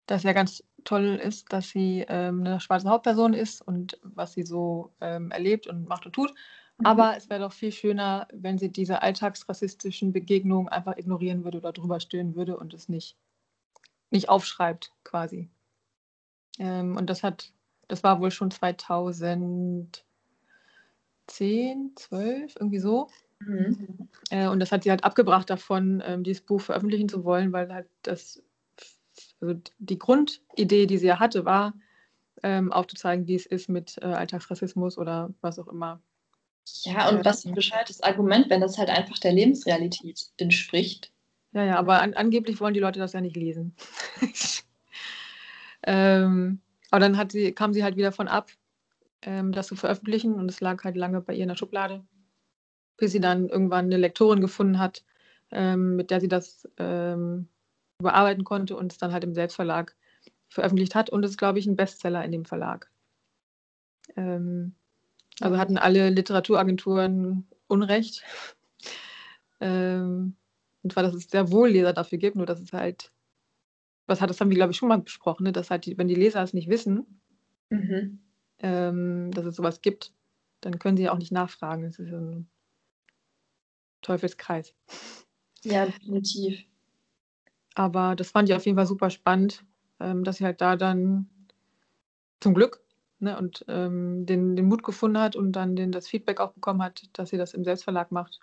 das 0.07 0.22
ja 0.22 0.33
ganz 0.33 0.62
toll 0.85 1.21
ist, 1.23 1.53
dass 1.53 1.71
sie 1.71 2.05
ähm, 2.09 2.40
eine 2.40 2.61
schwarze 2.61 2.88
Hauptperson 2.88 3.35
ist 3.35 3.62
und 3.62 3.99
was 4.03 4.33
sie 4.33 4.42
so 4.42 4.92
ähm, 5.01 5.31
erlebt 5.31 5.66
und 5.66 5.88
macht 5.88 6.07
und 6.07 6.12
tut. 6.12 6.33
Mhm. 6.79 6.87
Aber 6.87 7.16
es 7.16 7.29
wäre 7.31 7.40
doch 7.40 7.53
viel 7.53 7.73
schöner, 7.73 8.29
wenn 8.33 8.59
sie 8.59 8.71
diese 8.71 9.03
alltagsrassistischen 9.03 10.12
Begegnungen 10.12 10.68
einfach 10.68 10.97
ignorieren 10.97 11.45
würde 11.45 11.59
oder 11.59 11.73
drüber 11.73 12.01
stöhnen 12.01 12.35
würde 12.35 12.57
und 12.57 12.75
es 12.75 12.88
nicht, 12.88 13.16
nicht 14.11 14.29
aufschreibt, 14.29 14.92
quasi. 15.05 15.49
Ähm, 16.59 16.97
und 16.97 17.09
das 17.09 17.23
hat, 17.23 17.53
das 17.88 18.03
war 18.03 18.21
wohl 18.21 18.31
schon 18.31 18.51
2010, 18.51 19.92
12, 21.97 22.57
irgendwie 22.57 22.79
so. 22.79 23.09
Mhm. 23.40 24.09
Äh, 24.31 24.49
und 24.49 24.61
das 24.61 24.73
hat 24.73 24.85
sie 24.85 24.90
halt 24.90 25.05
abgebracht 25.05 25.51
davon, 25.51 26.03
ähm, 26.05 26.23
dieses 26.25 26.42
Buch 26.42 26.61
veröffentlichen 26.61 27.09
zu 27.09 27.25
wollen, 27.25 27.53
weil 27.53 27.73
halt 27.73 27.88
das, 28.03 28.42
also 29.42 29.61
die 29.78 29.98
Grundidee, 29.98 30.87
die 30.87 30.98
sie 30.98 31.09
ja 31.09 31.18
hatte, 31.18 31.44
war, 31.44 31.74
ähm, 32.42 32.72
aufzuzeigen, 32.72 33.26
wie 33.26 33.35
es 33.35 33.46
ist 33.46 33.68
mit 33.68 33.98
äh, 34.00 34.07
Alltagsrassismus 34.07 34.96
oder 34.96 35.35
was 35.40 35.59
auch 35.59 35.68
immer 35.68 36.00
ja, 36.83 37.09
und 37.09 37.24
was 37.24 37.44
ein 37.44 37.55
bescheuertes 37.55 38.02
Argument, 38.02 38.48
wenn 38.48 38.61
das 38.61 38.78
halt 38.78 38.88
einfach 38.88 39.18
der 39.18 39.33
Lebensrealität 39.33 40.31
entspricht. 40.37 41.12
Ja, 41.52 41.64
ja, 41.64 41.78
aber 41.78 42.00
an, 42.00 42.14
angeblich 42.14 42.61
wollen 42.61 42.74
die 42.74 42.81
Leute 42.81 43.00
das 43.00 43.12
ja 43.12 43.20
nicht 43.20 43.37
lesen. 43.37 43.74
ähm, 45.83 46.61
aber 46.90 47.00
dann 47.00 47.16
hat 47.16 47.33
sie, 47.33 47.52
kam 47.52 47.72
sie 47.72 47.83
halt 47.83 47.96
wieder 47.96 48.12
von 48.12 48.28
ab, 48.28 48.50
ähm, 49.22 49.52
das 49.52 49.66
zu 49.66 49.76
veröffentlichen 49.76 50.35
und 50.35 50.48
es 50.48 50.61
lag 50.61 50.83
halt 50.85 50.96
lange 50.96 51.20
bei 51.20 51.35
ihr 51.35 51.42
in 51.42 51.48
der 51.48 51.57
Schublade, 51.57 52.05
bis 52.96 53.12
sie 53.12 53.20
dann 53.20 53.48
irgendwann 53.48 53.87
eine 53.87 53.96
Lektorin 53.96 54.40
gefunden 54.40 54.78
hat, 54.78 55.05
ähm, 55.50 55.96
mit 55.96 56.11
der 56.11 56.20
sie 56.20 56.28
das 56.28 56.68
ähm, 56.78 57.48
überarbeiten 58.03 58.45
konnte 58.45 58.77
und 58.77 58.93
es 58.93 58.99
dann 58.99 59.12
halt 59.12 59.25
im 59.25 59.35
Selbstverlag 59.35 59.95
veröffentlicht 60.49 60.95
hat. 60.95 61.11
Und 61.11 61.25
es 61.25 61.33
ist, 61.33 61.38
glaube 61.38 61.59
ich, 61.59 61.67
ein 61.67 61.77
Bestseller 61.77 62.25
in 62.25 62.33
dem 62.33 62.45
Verlag. 62.45 62.91
Ähm, 64.17 64.75
also 65.41 65.57
hatten 65.59 65.79
alle 65.79 66.11
Literaturagenturen 66.11 67.47
Unrecht. 67.69 68.23
Ähm, 69.61 70.37
und 70.83 70.93
zwar, 70.93 71.03
dass 71.05 71.15
es 71.15 71.31
sehr 71.31 71.51
wohl 71.51 71.71
Leser 71.71 71.93
dafür 71.93 72.19
gibt, 72.19 72.37
nur 72.37 72.47
dass 72.47 72.61
es 72.61 72.73
halt, 72.73 73.12
was 74.07 74.21
hat 74.21 74.29
das 74.29 74.41
haben 74.41 74.51
wir, 74.51 74.57
glaube 74.57 74.73
ich, 74.73 74.77
schon 74.77 74.88
mal 74.88 75.01
besprochen, 75.01 75.45
ne? 75.45 75.53
dass 75.53 75.71
halt, 75.71 75.87
die, 75.87 75.97
wenn 75.97 76.09
die 76.09 76.15
Leser 76.15 76.43
es 76.43 76.53
nicht 76.53 76.69
wissen, 76.69 77.21
mhm. 77.71 78.21
ähm, 78.59 79.31
dass 79.31 79.47
es 79.47 79.57
sowas 79.57 79.81
gibt, 79.81 80.12
dann 80.61 80.79
können 80.79 80.97
sie 80.97 81.05
ja 81.05 81.12
auch 81.12 81.19
nicht 81.19 81.33
nachfragen. 81.33 81.85
Das 81.85 81.99
ist 81.99 82.12
ein 82.12 82.49
Teufelskreis. 84.03 84.75
Ja, 85.65 85.87
definitiv. 85.87 86.65
Aber 87.75 88.17
das 88.17 88.31
fand 88.31 88.49
ich 88.49 88.55
auf 88.55 88.65
jeden 88.67 88.77
Fall 88.77 88.87
super 88.87 89.11
spannend, 89.11 89.65
ähm, 90.01 90.25
dass 90.25 90.37
sie 90.37 90.45
halt 90.45 90.61
da 90.61 90.77
dann 90.77 91.29
zum 92.41 92.55
Glück 92.55 92.81
ne, 93.21 93.39
und 93.39 93.65
ähm, 93.69 94.27
den, 94.27 94.57
den 94.57 94.67
Mut 94.67 94.83
gefunden 94.83 95.19
hat 95.19 95.37
und 95.37 95.53
dann 95.53 95.77
den, 95.77 95.93
das 95.93 96.09
Feedback 96.09 96.41
auch 96.41 96.53
bekommen 96.53 96.83
hat, 96.83 97.09
dass 97.15 97.31
sie 97.31 97.39
das 97.39 97.55
im 97.55 97.65
Selbstverlag 97.65 98.11
macht 98.13 98.41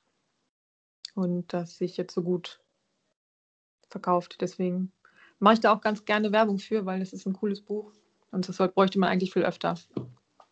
und 1.16 1.54
dass 1.54 1.78
sich 1.78 1.98
jetzt 1.98 2.14
so 2.14 2.24
gut 2.24 2.62
verkauft. 3.90 4.38
Deswegen 4.42 4.92
mache 5.40 5.56
ich 5.56 5.60
da 5.60 5.74
auch 5.74 5.82
ganz 5.82 6.06
gerne 6.06 6.32
Werbung 6.32 6.60
für, 6.60 6.86
weil 6.86 7.02
es 7.02 7.14
ist 7.14 7.26
ein 7.26 7.34
cooles 7.34 7.62
Buch 7.62 7.92
und 8.32 8.48
das 8.48 8.58
bräuchte 8.58 9.00
man 9.00 9.10
eigentlich 9.10 9.34
viel 9.34 9.44
öfter. 9.44 9.76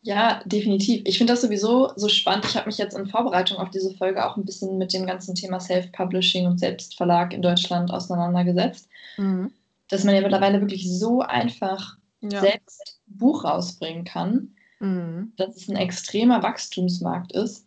Ja, 0.08 0.42
definitiv. 0.46 1.02
Ich 1.04 1.18
finde 1.18 1.34
das 1.34 1.42
sowieso 1.42 1.92
so 1.98 2.08
spannend. 2.08 2.46
Ich 2.46 2.56
habe 2.56 2.68
mich 2.68 2.78
jetzt 2.78 2.98
in 2.98 3.08
Vorbereitung 3.08 3.58
auf 3.58 3.72
diese 3.72 3.94
Folge 3.94 4.26
auch 4.26 4.38
ein 4.38 4.46
bisschen 4.46 4.78
mit 4.78 4.94
dem 4.94 5.06
ganzen 5.06 5.36
Thema 5.36 5.60
Self-Publishing 5.60 6.48
und 6.48 6.62
Selbstverlag 6.62 7.34
in 7.34 7.42
Deutschland 7.42 7.92
auseinandergesetzt. 7.92 8.88
Mhm. 9.18 9.52
Dass 9.90 10.06
man 10.06 10.16
ja 10.16 10.22
mittlerweile 10.22 10.62
wirklich 10.62 10.90
so 10.90 11.20
einfach 11.20 11.98
ja. 12.22 12.40
selbst 12.40 13.02
ein 13.10 13.18
Buch 13.18 13.44
rausbringen 13.44 14.06
kann, 14.06 14.56
mhm. 14.80 15.34
dass 15.36 15.58
es 15.58 15.68
ein 15.68 15.76
extremer 15.76 16.42
Wachstumsmarkt 16.42 17.34
ist. 17.34 17.66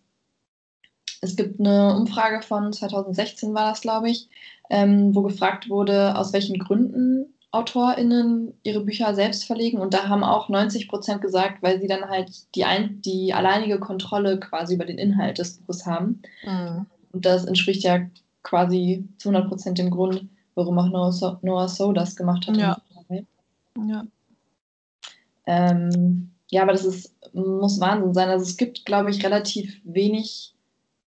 Es 1.20 1.36
gibt 1.36 1.60
eine 1.60 1.94
Umfrage 1.94 2.40
von 2.40 2.72
2016, 2.72 3.52
war 3.52 3.68
das, 3.68 3.82
glaube 3.82 4.08
ich, 4.08 4.30
ähm, 4.70 5.14
wo 5.14 5.20
gefragt 5.20 5.68
wurde, 5.68 6.16
aus 6.16 6.32
welchen 6.32 6.58
Gründen 6.58 7.34
AutorInnen 7.52 8.54
ihre 8.62 8.80
Bücher 8.80 9.14
selbst 9.14 9.44
verlegen. 9.44 9.78
Und 9.78 9.94
da 9.94 10.08
haben 10.08 10.22
auch 10.22 10.48
90 10.48 10.88
Prozent 10.88 11.20
gesagt, 11.20 11.62
weil 11.62 11.80
sie 11.80 11.88
dann 11.88 12.08
halt 12.08 12.30
die, 12.54 12.64
ein, 12.64 13.00
die 13.02 13.34
alleinige 13.34 13.80
Kontrolle 13.80 14.38
quasi 14.38 14.74
über 14.74 14.84
den 14.84 14.98
Inhalt 14.98 15.38
des 15.38 15.58
Buches 15.58 15.86
haben. 15.86 16.22
Mhm. 16.44 16.86
Und 17.12 17.26
das 17.26 17.44
entspricht 17.44 17.82
ja 17.82 18.00
quasi 18.42 19.08
zu 19.18 19.30
100 19.30 19.48
Prozent 19.48 19.78
dem 19.78 19.90
Grund, 19.90 20.28
warum 20.54 20.78
auch 20.78 20.88
Noah 20.88 21.12
So, 21.12 21.38
Noah 21.42 21.68
so 21.68 21.92
das 21.92 22.16
gemacht 22.16 22.46
hat. 22.46 22.56
Ja. 22.56 22.80
Ja. 23.86 24.04
Ähm, 25.46 26.30
ja, 26.50 26.62
aber 26.62 26.72
das 26.72 26.84
ist, 26.84 27.14
muss 27.32 27.80
Wahnsinn 27.80 28.14
sein. 28.14 28.28
Also 28.28 28.44
es 28.44 28.56
gibt, 28.56 28.84
glaube 28.84 29.10
ich, 29.10 29.24
relativ 29.24 29.80
wenig 29.84 30.54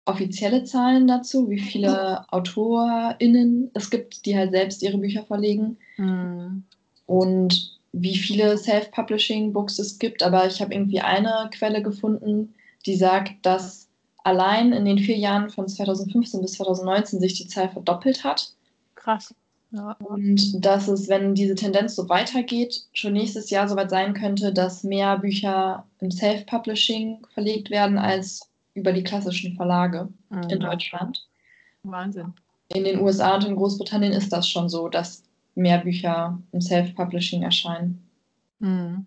offizielle 0.07 0.65
Zahlen 0.65 1.07
dazu, 1.07 1.49
wie 1.49 1.61
viele 1.61 2.31
AutorInnen 2.33 3.71
es 3.75 3.91
gibt, 3.91 4.27
die 4.27 4.37
halt 4.37 4.53
selbst 4.53 4.83
ihre 4.83 4.99
Bücher 4.99 5.25
verlegen. 5.25 5.79
Mhm. 5.97 6.65
Und 7.07 7.79
wie 7.93 8.17
viele 8.17 8.59
Self-Publishing-Books 8.59 9.79
es 9.79 9.99
gibt. 9.99 10.23
Aber 10.23 10.47
ich 10.47 10.61
habe 10.61 10.75
irgendwie 10.75 11.01
eine 11.01 11.49
Quelle 11.53 11.83
gefunden, 11.83 12.55
die 12.87 12.97
sagt, 12.97 13.47
dass 13.47 13.89
allein 14.25 14.73
in 14.73 14.85
den 14.85 14.99
vier 14.99 15.17
Jahren 15.17 15.51
von 15.51 15.69
2015 15.69 16.41
bis 16.41 16.53
2019 16.55 17.21
sich 17.21 17.35
die 17.35 17.47
Zahl 17.47 17.69
verdoppelt 17.69 18.25
hat. 18.25 18.53
Krass. 18.95 19.35
Ja. 19.71 19.97
Und 20.01 20.65
dass 20.65 20.89
es, 20.89 21.09
wenn 21.09 21.35
diese 21.35 21.55
Tendenz 21.55 21.97
so 21.97 22.09
weitergeht, 22.09 22.85
schon 22.93 23.13
nächstes 23.13 23.51
Jahr 23.51 23.69
soweit 23.69 23.91
sein 23.91 24.15
könnte, 24.15 24.53
dass 24.53 24.85
mehr 24.85 25.19
Bücher 25.19 25.85
im 26.01 26.11
Self-Publishing 26.11 27.27
verlegt 27.33 27.71
werden 27.71 27.99
als 27.99 28.49
über 28.75 28.93
die 28.93 29.05
klassischen 29.05 29.55
Verlage 29.57 30.09
mhm. 30.29 30.43
in 30.51 30.61
Deutschland. 30.61 31.27
Wahnsinn. 31.83 32.33
In 32.69 32.85
den 32.85 33.01
USA 33.01 33.37
und 33.37 33.45
in 33.45 33.57
Großbritannien 33.57 34.13
ist 34.13 34.33
das 34.33 34.49
schon 34.49 34.69
so, 34.69 34.89
dass 34.89 35.23
mehr 35.55 35.79
Bücher 35.79 36.39
im 36.53 36.61
Self-Publishing 36.61 37.43
erscheinen. 37.43 38.03
Mhm. 38.59 39.07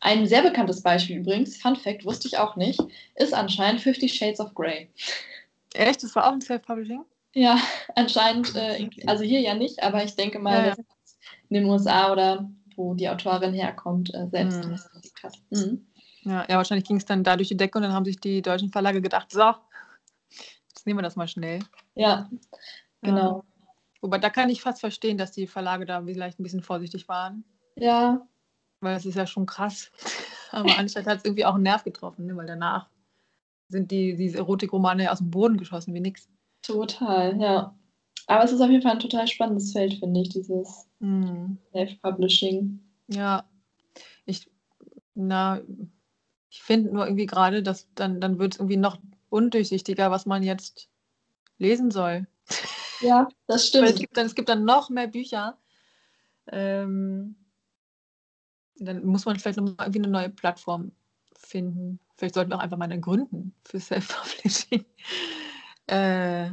Ein 0.00 0.26
sehr 0.26 0.42
bekanntes 0.42 0.82
Beispiel 0.82 1.18
übrigens, 1.18 1.56
Fun 1.56 1.76
Fact, 1.76 2.04
wusste 2.04 2.26
ich 2.26 2.38
auch 2.38 2.56
nicht, 2.56 2.80
ist 3.14 3.34
anscheinend 3.34 3.80
Fifty 3.80 4.08
Shades 4.08 4.40
of 4.40 4.54
Grey. 4.54 4.88
Echt? 5.74 6.02
Das 6.02 6.14
war 6.16 6.26
auch 6.26 6.32
ein 6.32 6.40
Self-Publishing? 6.40 7.04
Ja, 7.34 7.58
anscheinend, 7.94 8.54
äh, 8.56 8.88
also 9.06 9.24
hier 9.24 9.40
ja 9.40 9.54
nicht, 9.54 9.82
aber 9.82 10.04
ich 10.04 10.16
denke 10.16 10.38
mal, 10.38 10.58
ja, 10.58 10.66
ja. 10.68 10.74
in 11.48 11.54
den 11.54 11.64
USA 11.64 12.12
oder 12.12 12.50
wo 12.76 12.94
die 12.94 13.08
Autorin 13.08 13.54
herkommt, 13.54 14.12
äh, 14.14 14.26
selbst 14.30 14.64
mhm. 14.64 14.78
Mhm. 15.50 15.86
Ja, 16.24 16.46
ja, 16.48 16.56
wahrscheinlich 16.56 16.86
ging 16.86 16.96
es 16.96 17.04
dann 17.04 17.24
da 17.24 17.36
durch 17.36 17.48
die 17.48 17.56
Decke 17.56 17.78
und 17.78 17.82
dann 17.82 17.92
haben 17.92 18.04
sich 18.04 18.20
die 18.20 18.42
deutschen 18.42 18.70
Verlage 18.70 19.02
gedacht, 19.02 19.30
so, 19.32 19.54
jetzt 20.68 20.86
nehmen 20.86 20.98
wir 20.98 21.02
das 21.02 21.16
mal 21.16 21.28
schnell. 21.28 21.60
Ja, 21.94 22.30
genau. 23.00 23.38
Ja. 23.38 23.42
Wobei, 24.00 24.18
da 24.18 24.30
kann 24.30 24.50
ich 24.50 24.62
fast 24.62 24.80
verstehen, 24.80 25.18
dass 25.18 25.32
die 25.32 25.46
Verlage 25.46 25.84
da 25.84 26.02
vielleicht 26.02 26.38
ein 26.38 26.42
bisschen 26.42 26.62
vorsichtig 26.62 27.08
waren. 27.08 27.44
Ja. 27.76 28.26
Weil 28.80 28.94
das 28.94 29.06
ist 29.06 29.14
ja 29.14 29.26
schon 29.26 29.46
krass. 29.46 29.90
Aber 30.50 30.76
anscheinend 30.76 31.08
hat 31.08 31.18
es 31.18 31.24
irgendwie 31.24 31.44
auch 31.44 31.54
einen 31.54 31.62
Nerv 31.62 31.84
getroffen, 31.84 32.26
ne? 32.26 32.36
weil 32.36 32.46
danach 32.46 32.88
sind 33.68 33.90
die, 33.90 34.16
diese 34.16 34.38
Erotikromane 34.38 35.10
aus 35.10 35.18
dem 35.18 35.30
Boden 35.30 35.56
geschossen 35.56 35.94
wie 35.94 36.00
nix. 36.00 36.28
Total, 36.62 37.40
ja. 37.40 37.74
Aber 38.26 38.44
es 38.44 38.52
ist 38.52 38.60
auf 38.60 38.70
jeden 38.70 38.82
Fall 38.82 38.92
ein 38.92 39.00
total 39.00 39.26
spannendes 39.26 39.72
Feld, 39.72 39.94
finde 39.94 40.20
ich, 40.20 40.28
dieses 40.28 40.86
mm. 41.00 41.54
Self-Publishing. 41.72 42.80
Ja, 43.08 43.44
ich, 44.26 44.48
na, 45.14 45.60
ich 46.52 46.62
finde 46.62 46.92
nur 46.92 47.06
irgendwie 47.06 47.24
gerade, 47.24 47.62
dass 47.62 47.88
dann, 47.94 48.20
dann 48.20 48.38
wird 48.38 48.52
es 48.52 48.60
irgendwie 48.60 48.76
noch 48.76 48.98
undurchsichtiger, 49.30 50.10
was 50.10 50.26
man 50.26 50.42
jetzt 50.42 50.90
lesen 51.56 51.90
soll. 51.90 52.26
Ja, 53.00 53.26
das 53.46 53.68
stimmt. 53.68 53.88
es, 53.88 53.98
gibt 53.98 54.16
dann, 54.18 54.26
es 54.26 54.34
gibt 54.34 54.50
dann 54.50 54.66
noch 54.66 54.90
mehr 54.90 55.06
Bücher. 55.06 55.56
Ähm, 56.48 57.36
dann 58.76 59.02
muss 59.06 59.24
man 59.24 59.38
vielleicht 59.38 59.56
noch 59.56 59.64
mal 59.64 59.86
irgendwie 59.86 60.00
eine 60.00 60.08
neue 60.08 60.28
Plattform 60.28 60.92
finden. 61.34 61.98
Vielleicht 62.16 62.34
sollten 62.34 62.50
wir 62.50 62.58
auch 62.58 62.62
einfach 62.62 62.76
mal 62.76 62.84
eine 62.84 63.00
gründen 63.00 63.54
für 63.64 63.80
Self-Publishing 63.80 64.84
äh, 65.86 66.50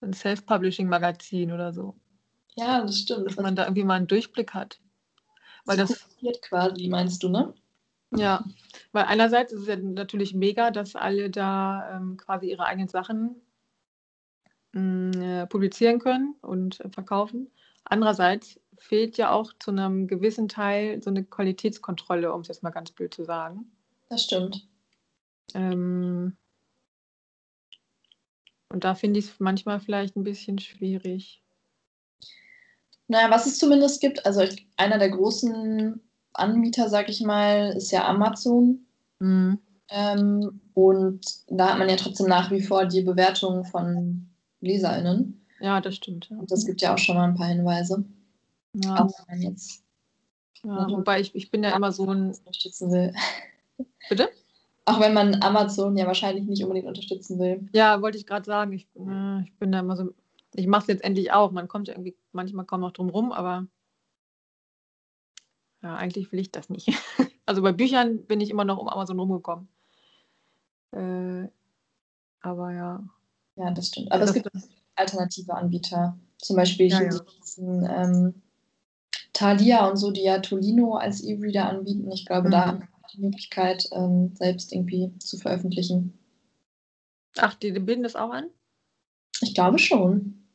ein 0.00 0.12
Self-Publishing-Magazin 0.12 1.50
oder 1.50 1.72
so. 1.72 1.96
Ja, 2.54 2.82
das 2.82 3.00
stimmt. 3.00 3.26
Dass 3.26 3.36
man 3.36 3.56
da 3.56 3.64
irgendwie 3.64 3.84
mal 3.84 3.94
einen 3.94 4.06
Durchblick 4.06 4.54
hat. 4.54 4.78
Weil 5.64 5.76
das, 5.76 6.06
das 6.22 6.40
quasi, 6.42 6.86
meinst 6.86 7.24
du, 7.24 7.28
ne? 7.28 7.52
Ja, 8.14 8.44
weil 8.92 9.04
einerseits 9.04 9.52
ist 9.52 9.62
es 9.62 9.66
ja 9.66 9.76
natürlich 9.76 10.32
mega, 10.32 10.70
dass 10.70 10.94
alle 10.94 11.30
da 11.30 11.96
ähm, 11.96 12.16
quasi 12.16 12.50
ihre 12.50 12.64
eigenen 12.64 12.88
Sachen 12.88 13.36
mh, 14.72 14.80
mm, 14.80 15.22
äh, 15.22 15.46
publizieren 15.46 15.98
können 15.98 16.34
und 16.40 16.80
äh, 16.80 16.88
verkaufen. 16.90 17.50
Andererseits 17.84 18.60
fehlt 18.78 19.16
ja 19.16 19.32
auch 19.32 19.52
zu 19.58 19.70
einem 19.70 20.06
gewissen 20.06 20.48
Teil 20.48 21.02
so 21.02 21.10
eine 21.10 21.24
Qualitätskontrolle, 21.24 22.32
um 22.32 22.42
es 22.42 22.48
jetzt 22.48 22.62
mal 22.62 22.70
ganz 22.70 22.90
blöd 22.90 23.12
zu 23.14 23.24
sagen. 23.24 23.70
Das 24.08 24.24
stimmt. 24.24 24.68
Ähm, 25.54 26.36
und 28.68 28.84
da 28.84 28.94
finde 28.94 29.18
ich 29.18 29.26
es 29.26 29.40
manchmal 29.40 29.80
vielleicht 29.80 30.16
ein 30.16 30.24
bisschen 30.24 30.58
schwierig. 30.58 31.42
Naja, 33.08 33.30
was 33.30 33.46
es 33.46 33.58
zumindest 33.58 34.00
gibt, 34.00 34.26
also 34.26 34.42
ich, 34.42 34.66
einer 34.76 34.98
der 34.98 35.10
großen 35.10 36.00
Anbieter, 36.38 36.88
sag 36.88 37.08
ich 37.08 37.22
mal, 37.22 37.74
ist 37.76 37.90
ja 37.90 38.06
Amazon. 38.06 38.86
Mhm. 39.18 39.58
Ähm, 39.88 40.60
und 40.74 41.24
da 41.48 41.70
hat 41.70 41.78
man 41.78 41.88
ja 41.88 41.96
trotzdem 41.96 42.26
nach 42.26 42.50
wie 42.50 42.62
vor 42.62 42.86
die 42.86 43.02
Bewertungen 43.02 43.64
von 43.64 44.28
LeserInnen. 44.60 45.46
Ja, 45.60 45.80
das 45.80 45.96
stimmt. 45.96 46.28
Ja. 46.30 46.38
Und 46.38 46.50
das 46.50 46.66
gibt 46.66 46.82
ja 46.82 46.94
auch 46.94 46.98
schon 46.98 47.16
mal 47.16 47.28
ein 47.28 47.34
paar 47.34 47.48
Hinweise. 47.48 48.04
Ja. 48.74 49.04
Auch 49.04 49.10
wenn 49.18 49.38
man 49.38 49.42
jetzt. 49.52 49.82
Ja, 50.64 50.88
wobei 50.90 51.20
ich, 51.20 51.34
ich 51.34 51.50
bin 51.50 51.62
ja 51.62 51.74
immer 51.74 51.92
so 51.92 52.10
ein. 52.10 52.28
Unterstützen 52.46 52.90
will. 52.90 53.14
Bitte? 54.08 54.28
Auch 54.84 55.00
wenn 55.00 55.14
man 55.14 55.42
Amazon 55.42 55.96
ja 55.96 56.06
wahrscheinlich 56.06 56.44
nicht 56.44 56.62
unbedingt 56.62 56.86
unterstützen 56.86 57.38
will. 57.38 57.68
Ja, 57.72 58.02
wollte 58.02 58.18
ich 58.18 58.26
gerade 58.26 58.44
sagen. 58.44 58.72
Ich, 58.72 58.86
äh, 58.94 59.42
ich 59.42 59.58
bin 59.58 59.72
da 59.72 59.80
immer 59.80 59.96
so. 59.96 60.14
Ich 60.54 60.66
mache 60.66 60.82
es 60.82 60.86
jetzt 60.88 61.04
endlich 61.04 61.32
auch. 61.32 61.50
Man 61.50 61.68
kommt 61.68 61.88
ja 61.88 61.94
irgendwie 61.94 62.16
manchmal 62.32 62.64
kaum 62.64 62.80
noch 62.80 62.92
drum 62.92 63.08
rum, 63.08 63.32
aber 63.32 63.66
ja, 65.82 65.96
eigentlich 65.96 66.32
will 66.32 66.40
ich 66.40 66.50
das 66.50 66.68
nicht. 66.68 66.88
Also 67.48 67.62
bei 67.62 67.70
Büchern 67.70 68.26
bin 68.26 68.40
ich 68.40 68.50
immer 68.50 68.64
noch 68.64 68.78
um 68.78 68.88
Amazon 68.88 69.20
rumgekommen. 69.20 69.68
Äh, 70.90 71.48
aber 72.40 72.72
ja. 72.72 73.04
Ja, 73.54 73.70
das 73.70 73.86
stimmt. 73.86 74.10
Aber 74.10 74.22
das 74.22 74.30
es 74.30 74.34
gibt 74.34 74.50
alternative 74.96 75.54
Anbieter. 75.54 76.18
Zum 76.38 76.56
Beispiel 76.56 76.88
ja, 76.88 76.98
hier 76.98 77.12
ja. 77.12 77.20
diesen 77.40 77.88
ähm, 77.88 78.42
Thalia 79.32 79.88
und 79.88 79.96
so, 79.96 80.10
die 80.10 80.24
ja 80.24 80.40
Tolino 80.40 80.96
als 80.96 81.22
E-Reader 81.22 81.68
anbieten. 81.68 82.10
Ich 82.10 82.26
glaube, 82.26 82.48
mhm. 82.48 82.50
da 82.50 82.80
die 83.14 83.20
Möglichkeit, 83.20 83.88
ähm, 83.92 84.34
selbst 84.34 84.72
irgendwie 84.72 85.12
zu 85.18 85.38
veröffentlichen. 85.38 86.18
Ach, 87.38 87.54
die, 87.54 87.72
die 87.72 87.80
bieten 87.80 88.02
das 88.02 88.16
auch 88.16 88.30
an? 88.30 88.46
Ich 89.40 89.54
glaube 89.54 89.78
schon. 89.78 90.46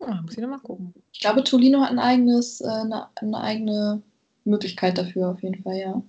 Ja, 0.00 0.20
muss 0.22 0.32
ich 0.32 0.38
nochmal 0.38 0.60
gucken. 0.60 0.92
Ich 1.12 1.20
glaube, 1.20 1.44
Tolino 1.44 1.80
hat 1.80 1.90
ein 1.90 1.98
eigenes, 1.98 2.60
äh, 2.60 2.68
eine, 2.68 3.08
eine, 3.16 3.38
eigene 3.38 4.02
Möglichkeit 4.44 4.98
dafür, 4.98 5.30
auf 5.30 5.42
jeden 5.42 5.62
Fall, 5.62 5.76
ja. 5.76 6.02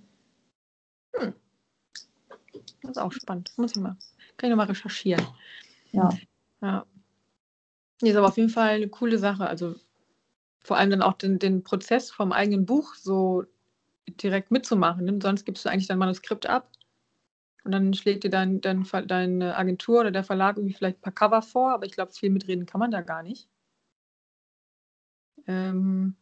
Hm. 1.16 1.34
Das 2.82 2.92
ist 2.92 2.98
auch 2.98 3.12
spannend. 3.12 3.50
Das 3.50 3.58
muss 3.58 3.76
ich 3.76 3.82
mal. 3.82 3.98
Kann 4.38 4.48
ich 4.48 4.50
nochmal 4.50 4.68
recherchieren. 4.68 5.26
Ja. 5.92 6.10
Ja. 6.62 6.86
Nee, 8.02 8.10
ist 8.10 8.16
aber 8.16 8.28
auf 8.28 8.38
jeden 8.38 8.50
Fall 8.50 8.76
eine 8.76 8.90
coole 8.90 9.18
Sache. 9.18 9.48
Also 9.48 9.76
vor 10.60 10.78
allem 10.78 10.90
dann 10.90 11.02
auch 11.02 11.14
den, 11.14 11.40
den 11.40 11.64
Prozess 11.64 12.12
vom 12.12 12.32
eigenen 12.32 12.66
Buch 12.66 12.96
so 12.96 13.44
direkt 14.08 14.52
mitzumachen. 14.52 15.06
Ne? 15.06 15.20
Sonst 15.22 15.46
gibst 15.46 15.66
du 15.66 15.70
eigentlich 15.70 15.88
dein 15.88 15.98
Manuskript 15.98 16.48
ab 16.48 16.72
und 17.64 17.72
dann 17.72 17.94
schlägt 17.94 18.24
dir 18.24 18.30
dein, 18.30 18.62
dein, 18.62 18.86
deine 19.08 19.58
Agentur 19.58 20.02
oder 20.02 20.12
der 20.12 20.24
Verlag 20.24 20.58
irgendwie 20.58 20.76
vielleicht 20.76 21.00
ein 21.00 21.02
paar 21.02 21.14
Cover 21.14 21.42
vor, 21.42 21.72
aber 21.74 21.86
ich 21.86 21.94
glaube, 21.94 22.14
viel 22.14 22.30
mitreden 22.30 22.66
kann 22.66 22.80
man 22.80 22.92
da 22.92 23.02
gar 23.02 23.24
nicht. 23.24 23.48
Ähm, 25.48 26.16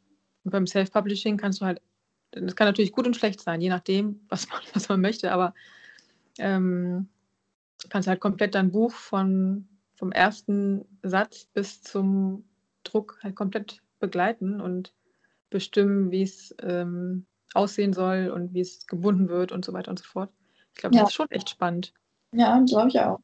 beim 0.44 0.68
Self-Publishing 0.68 1.38
kannst 1.38 1.62
du 1.62 1.66
halt, 1.66 1.82
das 2.36 2.56
kann 2.56 2.68
natürlich 2.68 2.92
gut 2.92 3.06
und 3.08 3.16
schlecht 3.16 3.40
sein, 3.40 3.62
je 3.62 3.70
nachdem, 3.70 4.22
was 4.30 4.48
man, 4.50 4.62
was 4.74 4.90
man 4.90 5.02
möchte, 5.02 5.32
aber 5.32 5.54
ähm, 6.38 7.08
kannst 7.90 8.08
halt 8.08 8.20
komplett 8.20 8.56
dein 8.56 8.72
Buch 8.72 8.92
von, 8.92 9.68
vom 9.96 10.12
ersten 10.12 10.86
Satz 11.04 11.46
bis 11.46 11.82
zum 11.82 12.46
Druck 12.84 13.20
halt 13.22 13.36
komplett 13.36 13.82
begleiten 14.00 14.60
und 14.60 14.94
bestimmen, 15.50 16.12
wie 16.12 16.24
es 16.24 16.56
ähm, 16.62 17.26
aussehen 17.54 17.94
soll 17.94 18.32
und 18.34 18.54
wie 18.54 18.62
es 18.62 18.88
gebunden 18.88 19.30
wird 19.30 19.52
und 19.52 19.64
so 19.64 19.74
weiter 19.74 19.92
und 19.92 20.00
so 20.00 20.06
fort. 20.06 20.32
Ich 20.74 20.80
glaube, 20.80 20.96
das 20.96 21.10
ist 21.10 21.14
schon 21.14 21.30
echt 21.30 21.50
spannend. 21.50 21.94
Ja, 22.32 22.60
glaube 22.68 22.90
ich 22.90 23.00
auch. 23.00 23.20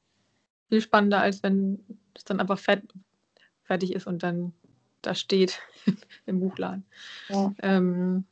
Viel 0.69 0.82
spannender, 0.82 1.22
als 1.22 1.41
wenn 1.41 1.84
es 2.13 2.24
dann 2.26 2.39
einfach 2.39 2.60
fertig 2.60 3.93
ist 3.95 4.06
und 4.06 4.22
dann 4.22 4.54
da 5.02 5.15
steht 5.15 5.62
im 6.26 6.39
Buchladen. 6.39 6.86
Ja. 7.30 7.54
Ähm, 7.62 8.26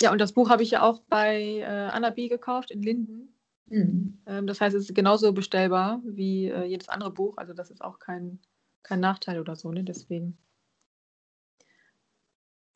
Ja, 0.00 0.12
und 0.12 0.20
das 0.20 0.32
Buch 0.32 0.48
habe 0.48 0.62
ich 0.62 0.70
ja 0.70 0.82
auch 0.82 1.00
bei 1.08 1.58
äh, 1.58 1.64
Anna 1.64 2.10
B. 2.10 2.28
gekauft 2.28 2.70
in 2.70 2.82
Linden. 2.82 3.34
Mhm. 3.66 4.18
Ähm, 4.26 4.46
das 4.46 4.60
heißt, 4.60 4.74
es 4.76 4.88
ist 4.88 4.94
genauso 4.94 5.32
bestellbar 5.32 6.00
wie 6.04 6.46
äh, 6.46 6.64
jedes 6.64 6.88
andere 6.88 7.10
Buch. 7.10 7.36
Also 7.36 7.52
das 7.52 7.70
ist 7.70 7.82
auch 7.82 7.98
kein, 7.98 8.38
kein 8.82 9.00
Nachteil 9.00 9.40
oder 9.40 9.56
so, 9.56 9.70
ne? 9.72 9.84
Deswegen. 9.84 10.38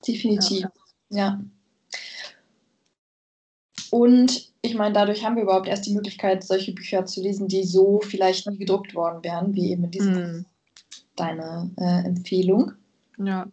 Definitiv, 0.07 0.67
ja. 1.11 1.17
ja. 1.17 1.45
Und 3.91 4.53
ich 4.63 4.75
meine, 4.75 4.95
dadurch 4.95 5.25
haben 5.25 5.37
wir 5.37 5.43
überhaupt 5.43 5.69
erst 5.69 5.87
die 5.87 5.95
Möglichkeit, 5.95 6.43
solche 6.43 6.73
Bücher 6.73 7.05
zu 7.05 7.23
lesen, 7.23 7.47
die 7.47 7.63
so 7.63 8.01
vielleicht 8.01 8.49
nie 8.49 8.59
gedruckt 8.59 8.95
worden 8.95 9.23
wären, 9.23 9.55
wie 9.55 9.71
eben 9.71 9.85
in 9.85 9.91
diesem 9.91 10.15
mm. 10.15 10.47
deine 11.15 11.71
äh, 11.77 12.07
Empfehlung. 12.07 12.73
Ja. 13.19 13.47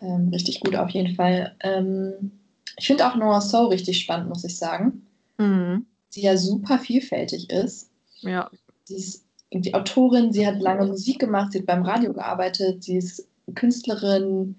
Ähm, 0.00 0.28
richtig 0.28 0.60
gut 0.60 0.74
auf 0.74 0.90
jeden 0.90 1.14
Fall. 1.14 1.54
Ähm, 1.60 2.32
ich 2.76 2.86
finde 2.86 3.06
auch 3.06 3.16
Noah 3.16 3.40
So 3.40 3.66
richtig 3.66 3.98
spannend, 3.98 4.28
muss 4.28 4.44
ich 4.44 4.58
sagen. 4.58 5.06
Mhm. 5.38 5.86
Sie 6.10 6.22
ja 6.22 6.36
super 6.36 6.78
vielfältig 6.78 7.50
ist. 7.50 7.90
Ja. 8.20 8.48
Sie 8.84 8.96
ist 8.96 9.24
die 9.52 9.74
Autorin, 9.74 10.32
sie 10.32 10.46
hat 10.46 10.60
lange 10.60 10.86
Musik 10.86 11.18
gemacht, 11.18 11.52
sie 11.52 11.58
hat 11.60 11.66
beim 11.66 11.84
Radio 11.84 12.12
gearbeitet, 12.12 12.84
sie 12.84 12.96
ist 12.96 13.26
Künstlerin, 13.54 14.56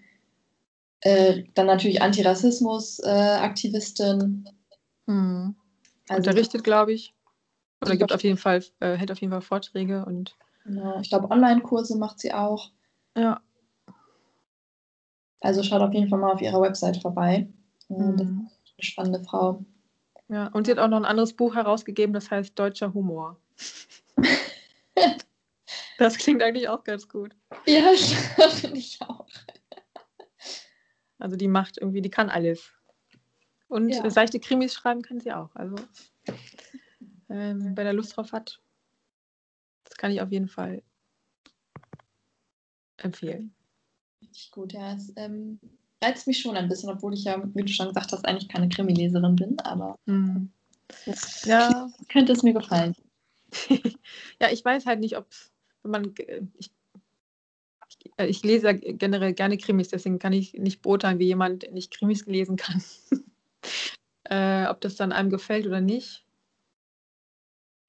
äh, 1.01 1.43
dann 1.53 1.67
natürlich 1.67 2.01
Antirassismus-Aktivistin. 2.01 4.45
Äh, 4.45 4.51
Mhm. 5.07 5.55
Also, 6.09 6.29
Unterrichtet, 6.29 6.63
glaube 6.63 6.93
ich. 6.93 7.15
Oder 7.81 7.95
gibt 7.95 8.11
auf 8.11 8.23
jeden 8.23 8.37
Fall, 8.37 8.63
äh, 8.79 8.95
hält 8.95 9.11
auf 9.11 9.21
jeden 9.21 9.31
Fall 9.31 9.41
Vorträge 9.41 10.05
und. 10.05 10.35
Ja, 10.65 10.99
ich 10.99 11.09
glaube, 11.09 11.31
Online-Kurse 11.31 11.97
macht 11.97 12.19
sie 12.19 12.33
auch. 12.33 12.71
Ja. 13.15 13.41
Also 15.39 15.63
schaut 15.63 15.81
auf 15.81 15.93
jeden 15.93 16.09
Fall 16.09 16.19
mal 16.19 16.33
auf 16.33 16.41
ihrer 16.41 16.61
Website 16.61 17.01
vorbei. 17.01 17.47
Mhm. 17.89 18.17
Das 18.17 18.27
ist 18.27 18.73
eine 18.77 18.83
spannende 18.83 19.23
Frau. 19.23 19.65
Ja, 20.29 20.47
und 20.47 20.65
sie 20.65 20.71
hat 20.71 20.79
auch 20.79 20.89
noch 20.89 20.97
ein 20.97 21.05
anderes 21.05 21.33
Buch 21.33 21.55
herausgegeben, 21.55 22.13
das 22.13 22.29
heißt 22.29 22.57
Deutscher 22.59 22.93
Humor. 22.93 23.39
das 25.97 26.17
klingt 26.17 26.43
eigentlich 26.43 26.67
auch 26.67 26.83
ganz 26.83 27.07
gut. 27.07 27.35
Ja, 27.65 27.91
finde 28.49 28.77
ich 28.77 29.01
auch. 29.01 29.27
Also 31.19 31.35
die 31.35 31.47
macht 31.47 31.77
irgendwie, 31.77 32.01
die 32.01 32.09
kann 32.09 32.29
alles. 32.29 32.73
Und 33.69 33.89
ja. 33.89 34.09
seichte 34.09 34.39
Krimis 34.39 34.73
schreiben 34.73 35.01
kann 35.01 35.19
sie 35.19 35.31
auch. 35.31 35.53
Also, 35.55 35.75
ähm, 37.29 37.75
wenn 37.75 37.87
er 37.87 37.93
Lust 37.93 38.15
drauf 38.15 38.31
hat, 38.31 38.61
das 39.83 39.95
kann 39.97 40.11
ich 40.11 40.21
auf 40.21 40.31
jeden 40.31 40.47
Fall 40.47 40.83
empfehlen. 42.97 43.53
Richtig 44.21 44.51
gut, 44.51 44.73
ja. 44.73 44.93
Es 44.93 45.11
ähm, 45.15 45.59
reizt 46.03 46.27
mich 46.27 46.39
schon 46.39 46.55
ein 46.55 46.69
bisschen, 46.69 46.89
obwohl 46.89 47.13
ich 47.13 47.23
ja, 47.23 47.41
wie 47.53 47.63
du 47.63 47.67
schon 47.67 47.87
gesagt 47.87 48.11
hast, 48.11 48.25
eigentlich 48.25 48.49
keine 48.49 48.69
Krimileserin 48.69 49.35
bin, 49.35 49.59
aber 49.61 49.97
mhm. 50.05 50.51
ja. 51.45 51.89
könnte 52.09 52.33
es 52.33 52.43
mir 52.43 52.53
gefallen. 52.53 52.95
ja, 54.41 54.51
ich 54.51 54.63
weiß 54.63 54.85
halt 54.85 54.99
nicht, 54.99 55.17
ob 55.17 55.27
wenn 55.83 55.91
man 55.91 56.15
ich, 56.57 56.71
ich 58.17 58.43
lese 58.43 58.75
generell 58.75 59.33
gerne 59.33 59.57
Krimis, 59.57 59.89
deswegen 59.89 60.19
kann 60.19 60.33
ich 60.33 60.53
nicht 60.53 60.81
beurteilen, 60.81 61.19
wie 61.19 61.25
jemand 61.25 61.71
nicht 61.71 61.91
Krimis 61.91 62.25
lesen 62.25 62.57
kann 62.57 62.83
äh, 64.29 64.65
ob 64.67 64.81
das 64.81 64.95
dann 64.95 65.11
einem 65.11 65.29
gefällt 65.29 65.65
oder 65.65 65.81
nicht. 65.81 66.23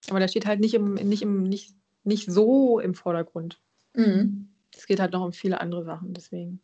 Aber 0.08 0.20
der 0.20 0.28
steht 0.28 0.46
halt 0.46 0.60
nicht, 0.60 0.74
im, 0.74 0.94
nicht, 0.94 1.22
im, 1.22 1.42
nicht, 1.42 1.74
nicht 2.04 2.30
so 2.30 2.78
im 2.78 2.94
Vordergrund. 2.94 3.60
Mhm. 3.94 4.48
Es 4.74 4.86
geht 4.86 5.00
halt 5.00 5.12
noch 5.12 5.24
um 5.24 5.32
viele 5.32 5.60
andere 5.60 5.84
Sachen, 5.84 6.14
deswegen. 6.14 6.60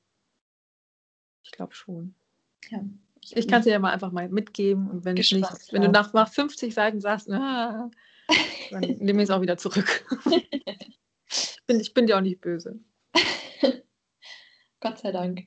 Ich 1.45 1.53
glaube 1.53 1.75
schon. 1.75 2.15
Ja. 2.71 2.81
Ich 3.31 3.49
kann 3.49 3.61
es 3.61 3.65
dir 3.65 3.73
ja 3.73 3.79
mal 3.79 3.93
einfach 3.93 4.13
mal 4.13 4.29
mitgeben 4.29 4.91
und 4.91 5.05
wenn, 5.05 5.15
nicht, 5.15 5.33
wenn 5.33 5.83
du 5.83 5.89
nach, 5.89 6.13
nach 6.13 6.29
50 6.29 6.75
Seiten 6.75 7.01
sagst, 7.01 7.31
ah, 7.31 7.91
dann 8.71 8.81
nehme 8.99 9.23
ich 9.23 9.29
es 9.29 9.31
auch 9.31 9.41
wieder 9.41 9.57
zurück. 9.57 10.05
ich, 10.31 11.59
bin, 11.67 11.81
ich 11.81 11.95
bin 11.95 12.07
dir 12.07 12.17
auch 12.17 12.23
nicht 12.23 12.41
böse. 12.41 12.81
Gott 14.81 14.99
sei 14.99 15.13
Dank. 15.13 15.47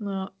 Ja. 0.00 0.32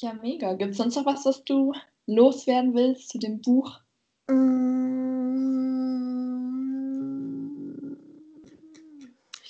Ja, 0.00 0.12
mega. 0.14 0.54
Gibt 0.54 0.72
es 0.72 0.76
sonst 0.76 0.94
noch 0.94 1.06
was, 1.06 1.24
was 1.24 1.44
du 1.44 1.72
loswerden 2.06 2.74
willst 2.74 3.08
zu 3.08 3.18
dem 3.18 3.40
Buch? 3.40 3.80
Mm. 4.28 5.07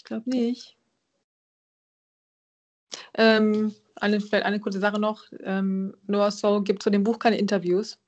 Glaube 0.09 0.29
nicht. 0.29 0.77
Ähm, 3.15 3.75
eine, 3.97 4.21
vielleicht 4.21 4.45
eine 4.45 4.61
kurze 4.61 4.81
Sache 4.81 4.99
noch. 4.99 5.25
Ähm, 5.41 5.97
Noah 6.07 6.31
So 6.31 6.63
gibt 6.63 6.83
zu 6.83 6.91
dem 6.91 7.05
Buch 7.05 7.19
keine 7.19 7.39
Interviews. 7.39 7.99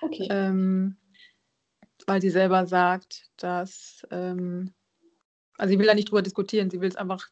Okay. 0.00 0.28
Ähm, 0.30 0.96
weil 2.06 2.20
sie 2.20 2.30
selber 2.30 2.66
sagt, 2.66 3.30
dass 3.36 4.06
ähm, 4.12 4.72
also 5.58 5.72
sie 5.72 5.78
will 5.78 5.86
da 5.86 5.94
nicht 5.94 6.10
drüber 6.10 6.22
diskutieren, 6.22 6.70
sie 6.70 6.80
will 6.80 6.88
es 6.88 6.96
einfach 6.96 7.28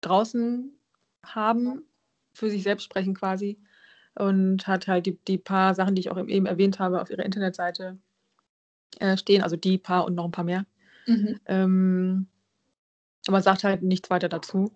draußen 0.00 0.72
haben, 1.24 1.82
für 2.32 2.48
sich 2.48 2.62
selbst 2.62 2.84
sprechen 2.84 3.14
quasi. 3.14 3.58
Und 4.14 4.66
hat 4.66 4.88
halt 4.88 5.06
die, 5.06 5.18
die 5.26 5.38
paar 5.38 5.74
Sachen, 5.74 5.94
die 5.94 6.00
ich 6.00 6.10
auch 6.10 6.18
eben 6.18 6.46
erwähnt 6.46 6.78
habe, 6.78 7.00
auf 7.00 7.10
ihrer 7.10 7.24
Internetseite 7.24 7.98
äh, 9.00 9.16
stehen, 9.16 9.42
also 9.42 9.56
die 9.56 9.78
paar 9.78 10.04
und 10.04 10.14
noch 10.14 10.24
ein 10.24 10.30
paar 10.30 10.44
mehr. 10.44 10.66
Mhm. 11.06 11.40
Ähm, 11.46 12.26
aber 13.26 13.40
sagt 13.40 13.64
halt 13.64 13.82
nichts 13.82 14.10
weiter 14.10 14.28
dazu. 14.28 14.72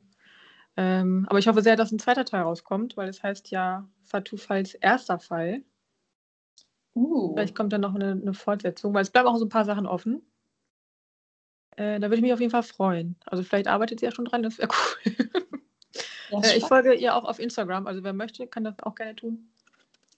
Ähm, 0.77 1.27
aber 1.29 1.39
ich 1.39 1.49
hoffe 1.49 1.63
sehr, 1.63 1.77
dass 1.77 1.91
ein 1.91 1.99
zweiter 1.99 2.25
Teil 2.25 2.43
rauskommt, 2.43 2.97
weil 2.97 3.09
es 3.09 3.23
heißt 3.23 3.51
ja 3.51 3.89
Fatou 4.05 4.37
Falls 4.37 4.75
erster 4.75 5.19
Fall. 5.19 5.63
Uh. 6.95 7.35
Vielleicht 7.35 7.55
kommt 7.55 7.73
dann 7.73 7.81
noch 7.81 7.95
eine, 7.95 8.13
eine 8.13 8.35
Fortsetzung, 8.35 8.95
weil 8.95 9.03
es 9.03 9.11
bleiben 9.11 9.29
auch 9.29 9.37
so 9.37 9.47
ein 9.47 9.51
paar 9.51 9.65
Sachen 9.65 9.87
offen. 9.87 10.23
Äh, 11.77 12.01
da 12.01 12.09
würde 12.09 12.17
ich 12.17 12.23
mich 12.23 12.33
auf 12.33 12.41
jeden 12.41 12.51
Fall 12.51 12.63
freuen. 12.63 13.17
Also 13.27 13.43
vielleicht 13.43 13.69
arbeitet 13.69 14.01
sie 14.01 14.07
ja 14.07 14.13
schon 14.13 14.25
dran, 14.25 14.43
das 14.43 14.59
wäre 14.59 14.69
cool. 16.33 16.41
äh, 16.43 16.57
ich 16.57 16.65
folge 16.65 16.95
ihr 16.95 17.15
auch 17.15 17.25
auf 17.25 17.39
Instagram, 17.39 17.87
also 17.87 18.03
wer 18.03 18.13
möchte, 18.13 18.47
kann 18.47 18.65
das 18.65 18.79
auch 18.81 18.95
gerne 18.95 19.17
tun. 19.17 19.51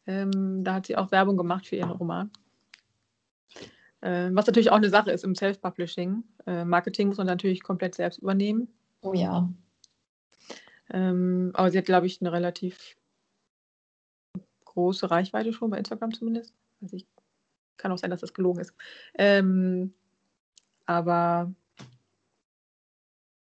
Ähm, 0.07 0.65
da 0.65 0.75
hat 0.75 0.87
sie 0.87 0.97
auch 0.97 1.11
Werbung 1.11 1.37
gemacht 1.37 1.67
für 1.67 1.77
ihren 1.77 1.91
Roman. 1.91 2.31
Äh, 4.01 4.31
was 4.33 4.47
natürlich 4.47 4.71
auch 4.71 4.77
eine 4.77 4.91
Sache 4.91 5.11
ist 5.11 5.25
im 5.25 5.35
Self-Publishing. 5.35 6.23
Äh, 6.47 6.65
Marketing 6.65 7.09
muss 7.09 7.19
man 7.19 7.27
natürlich 7.27 7.63
komplett 7.63 7.95
selbst 7.95 8.19
übernehmen. 8.19 8.69
Oh 9.01 9.13
ja. 9.13 9.49
Ähm, 10.91 11.51
aber 11.55 11.71
sie 11.71 11.79
hat, 11.79 11.85
glaube 11.85 12.07
ich, 12.07 12.21
eine 12.21 12.33
relativ 12.33 12.97
große 14.65 15.11
Reichweite 15.11 15.53
schon 15.53 15.71
bei 15.71 15.79
Instagram 15.79 16.15
zumindest. 16.15 16.55
Also 16.81 16.97
ich, 16.97 17.07
kann 17.79 17.93
auch 17.93 17.99
sein, 17.99 18.11
dass 18.11 18.21
das 18.21 18.35
gelogen 18.35 18.61
ist. 18.61 18.75
Ähm, 19.15 19.95
aber 20.85 21.53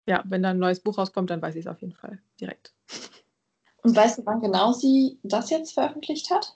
ja, 0.06 0.24
wenn 0.26 0.44
da 0.44 0.52
ein 0.52 0.60
neues 0.60 0.80
Buch 0.80 0.98
rauskommt, 0.98 1.30
dann 1.30 1.42
weiß 1.42 1.56
ich 1.56 1.66
es 1.66 1.68
auf 1.68 1.82
jeden 1.82 1.94
Fall 1.94 2.20
direkt. 2.40 2.74
Und 3.82 3.96
weißt 3.96 4.20
du, 4.20 4.26
wann 4.26 4.42
genau 4.42 4.72
sie 4.72 5.20
das 5.24 5.50
jetzt 5.50 5.74
veröffentlicht 5.74 6.30
hat? 6.30 6.56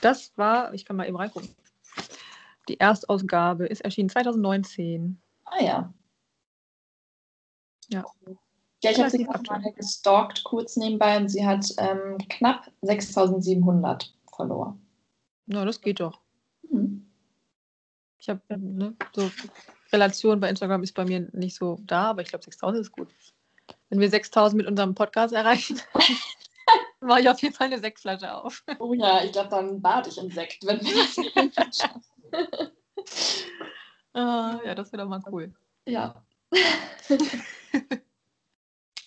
Das 0.00 0.36
war, 0.36 0.72
ich 0.74 0.84
kann 0.84 0.96
mal 0.96 1.06
eben 1.06 1.16
reingucken. 1.16 1.48
Die 2.70 2.78
Erstausgabe 2.78 3.66
ist 3.66 3.80
erschienen 3.80 4.10
2019. 4.10 5.20
Ah 5.44 5.60
ja. 5.60 5.92
Ja. 7.88 8.04
Ja, 8.84 8.90
ich 8.92 8.98
habe 9.00 9.10
sie 9.10 9.24
mal 9.24 9.72
gestalkt 9.74 10.44
kurz 10.44 10.76
nebenbei 10.76 11.16
und 11.16 11.28
sie 11.28 11.44
hat 11.44 11.66
ähm, 11.78 12.16
knapp 12.28 12.70
6700 12.82 14.14
Follower. 14.36 14.78
Na, 15.46 15.64
das 15.64 15.80
geht 15.80 15.98
doch. 15.98 16.20
Hm. 16.68 17.10
Ich 18.18 18.28
habe 18.28 18.40
ne, 18.56 18.94
so 19.16 19.28
Relation 19.92 20.38
bei 20.38 20.48
Instagram 20.48 20.84
ist 20.84 20.94
bei 20.94 21.04
mir 21.04 21.28
nicht 21.32 21.56
so 21.56 21.76
da, 21.82 22.10
aber 22.10 22.22
ich 22.22 22.28
glaube 22.28 22.44
6000 22.44 22.82
ist 22.82 22.92
gut. 22.92 23.08
Wenn 23.88 23.98
wir 23.98 24.08
6000 24.08 24.58
mit 24.58 24.68
unserem 24.68 24.94
Podcast 24.94 25.34
erreichen, 25.34 25.80
mache 27.00 27.22
ich 27.22 27.28
auf 27.28 27.42
jeden 27.42 27.52
Fall 27.52 27.66
eine 27.66 27.80
Sektflasche 27.80 28.32
auf. 28.32 28.62
Oh 28.78 28.94
ja, 28.94 29.24
ich 29.24 29.32
glaube, 29.32 29.48
dann 29.48 29.82
bade 29.82 30.08
ich 30.08 30.18
in 30.18 30.30
Sekt, 30.30 30.64
wenn 30.64 30.80
wir 30.80 31.50
das 31.56 31.76
schaffen. 31.76 32.19
Ah, 34.14 34.60
ja, 34.64 34.74
das 34.74 34.92
wäre 34.92 35.02
doch 35.02 35.08
mal 35.08 35.22
cool. 35.30 35.52
Ja. 35.86 36.22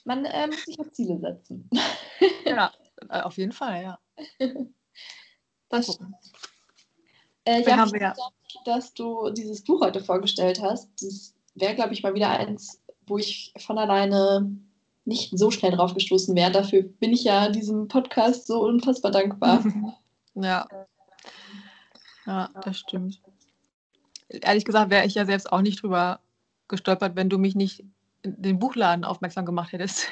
Man 0.06 0.26
äh, 0.26 0.48
muss 0.48 0.66
sich 0.66 0.76
ja 0.78 0.92
Ziele 0.92 1.20
setzen. 1.20 1.70
ja, 2.46 2.72
äh, 3.10 3.22
auf 3.22 3.38
jeden 3.38 3.54
Fall, 3.54 3.84
ja. 3.84 4.00
Das 5.70 5.88
gucken. 5.88 6.16
Äh, 7.46 7.62
ja, 7.64 7.78
haben 7.78 7.92
wir 7.92 8.02
ja. 8.02 8.14
Dass 8.66 8.94
du 8.94 9.30
dieses 9.32 9.64
Buch 9.64 9.82
heute 9.82 10.04
vorgestellt 10.04 10.62
hast. 10.62 10.90
Das 11.02 11.34
wäre, 11.56 11.76
glaube 11.76 11.94
ich, 11.94 12.04
mal 12.04 12.14
wieder 12.14 12.30
eins, 12.30 12.82
wo 13.08 13.18
ich 13.18 13.54
von 13.58 13.78
alleine 13.78 14.52
nicht 15.06 15.38
so 15.38 15.52
schnell 15.52 15.72
drauf 15.72 15.94
gestoßen 15.94 16.36
wäre. 16.36 16.52
Dafür 16.52 16.84
bin 16.84 17.14
ich 17.14 17.24
ja 17.24 17.50
diesem 17.50 17.88
Podcast 17.88 18.48
so 18.48 18.64
unfassbar 18.64 19.12
dankbar. 19.12 19.64
ja. 20.36 20.68
Ja, 22.26 22.50
das 22.64 22.78
stimmt. 22.78 23.22
Ehrlich 24.30 24.66
gesagt 24.66 24.90
wäre 24.90 25.06
ich 25.06 25.16
ja 25.16 25.26
selbst 25.26 25.52
auch 25.52 25.62
nicht 25.62 25.82
drüber 25.84 26.20
gestolpert, 26.68 27.16
wenn 27.16 27.30
du 27.30 27.38
mich 27.38 27.56
nicht 27.56 27.84
den 28.24 28.60
Buchladen 28.60 29.04
aufmerksam 29.04 29.46
gemacht 29.46 29.74
hättest. 29.74 30.08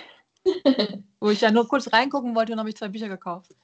Wo 1.19 1.29
ich 1.29 1.41
ja 1.41 1.51
nur 1.51 1.67
kurz 1.67 1.91
reingucken 1.91 2.35
wollte 2.35 2.53
und 2.53 2.59
habe 2.59 2.69
ich 2.69 2.75
zwei 2.75 2.89
Bücher 2.89 3.07
gekauft. 3.07 3.55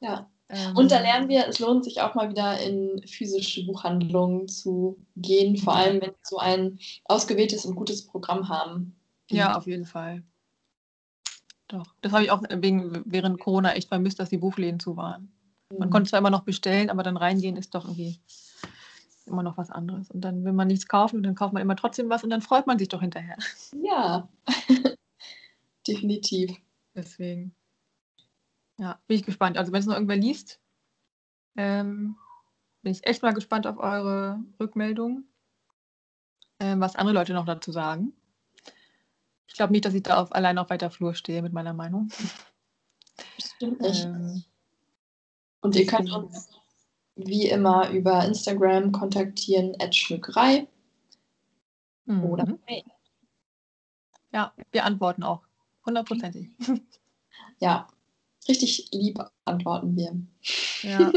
Ja. 0.00 0.28
Ähm, 0.48 0.76
und 0.76 0.90
da 0.90 1.00
lernen 1.00 1.28
wir, 1.28 1.46
es 1.46 1.60
lohnt 1.60 1.84
sich 1.84 2.00
auch 2.00 2.14
mal 2.14 2.28
wieder 2.28 2.60
in 2.60 3.02
physische 3.06 3.64
Buchhandlungen 3.64 4.48
zu 4.48 4.98
gehen, 5.16 5.56
vor 5.56 5.74
allem 5.74 6.00
wenn 6.00 6.10
wir 6.10 6.18
so 6.22 6.38
ein 6.38 6.78
ausgewähltes 7.04 7.64
und 7.64 7.74
gutes 7.74 8.06
Programm 8.06 8.48
haben. 8.48 8.96
Ja, 9.30 9.56
auf 9.56 9.66
jeden 9.66 9.86
Fall. 9.86 10.22
Doch. 11.68 11.94
Das 12.02 12.12
habe 12.12 12.24
ich 12.24 12.30
auch 12.30 12.42
wegen, 12.50 13.02
während 13.06 13.40
Corona 13.40 13.72
echt 13.72 13.88
vermisst, 13.88 14.18
dass 14.18 14.28
die 14.28 14.36
Buchläden 14.36 14.78
zu 14.78 14.96
waren. 14.96 15.32
Man 15.78 15.88
mhm. 15.88 15.92
konnte 15.92 16.10
zwar 16.10 16.18
immer 16.18 16.30
noch 16.30 16.44
bestellen, 16.44 16.90
aber 16.90 17.02
dann 17.02 17.16
reingehen 17.16 17.56
ist 17.56 17.74
doch 17.74 17.84
irgendwie 17.84 18.18
immer 19.26 19.42
noch 19.42 19.56
was 19.56 19.70
anderes. 19.70 20.10
Und 20.10 20.20
dann 20.20 20.44
will 20.44 20.52
man 20.52 20.68
nichts 20.68 20.88
kaufen 20.88 21.16
und 21.16 21.22
dann 21.22 21.34
kauft 21.34 21.52
man 21.52 21.62
immer 21.62 21.76
trotzdem 21.76 22.08
was 22.08 22.24
und 22.24 22.30
dann 22.30 22.42
freut 22.42 22.66
man 22.66 22.78
sich 22.78 22.88
doch 22.88 23.00
hinterher. 23.00 23.36
Ja, 23.72 24.28
definitiv. 25.86 26.56
Deswegen. 26.94 27.54
Ja, 28.78 29.00
bin 29.06 29.16
ich 29.16 29.24
gespannt. 29.24 29.58
Also 29.58 29.72
wenn 29.72 29.80
es 29.80 29.86
noch 29.86 29.94
irgendwer 29.94 30.16
liest, 30.16 30.60
ähm, 31.56 32.16
bin 32.82 32.92
ich 32.92 33.06
echt 33.06 33.22
mal 33.22 33.32
gespannt 33.32 33.66
auf 33.66 33.78
eure 33.78 34.40
Rückmeldung, 34.58 35.24
ähm, 36.58 36.80
was 36.80 36.96
andere 36.96 37.14
Leute 37.14 37.32
noch 37.32 37.46
dazu 37.46 37.70
sagen. 37.70 38.12
Ich 39.46 39.54
glaube 39.54 39.72
nicht, 39.72 39.84
dass 39.84 39.94
ich 39.94 40.02
da 40.02 40.20
auf, 40.20 40.32
allein 40.32 40.58
auf 40.58 40.70
weiter 40.70 40.90
Flur 40.90 41.14
stehe 41.14 41.42
mit 41.42 41.52
meiner 41.52 41.74
Meinung. 41.74 42.08
Stimmt 43.38 43.80
nicht. 43.80 44.04
Ähm, 44.04 44.44
und 45.62 45.74
ihr 45.76 45.86
könnt 45.86 46.12
uns 46.12 46.50
wie 47.16 47.48
immer 47.48 47.90
über 47.90 48.24
Instagram 48.24 48.92
kontaktieren, 48.92 49.74
Schmückerei. 49.92 50.68
Mhm. 52.04 52.24
Oder 52.24 52.46
Mail. 52.66 52.84
Ja, 54.32 54.52
wir 54.70 54.84
antworten 54.84 55.22
auch. 55.22 55.42
Hundertprozentig. 55.86 56.48
Ja, 57.60 57.86
richtig 58.48 58.88
lieb 58.92 59.18
antworten 59.44 59.96
wir. 59.96 60.16
Ja, 60.82 61.12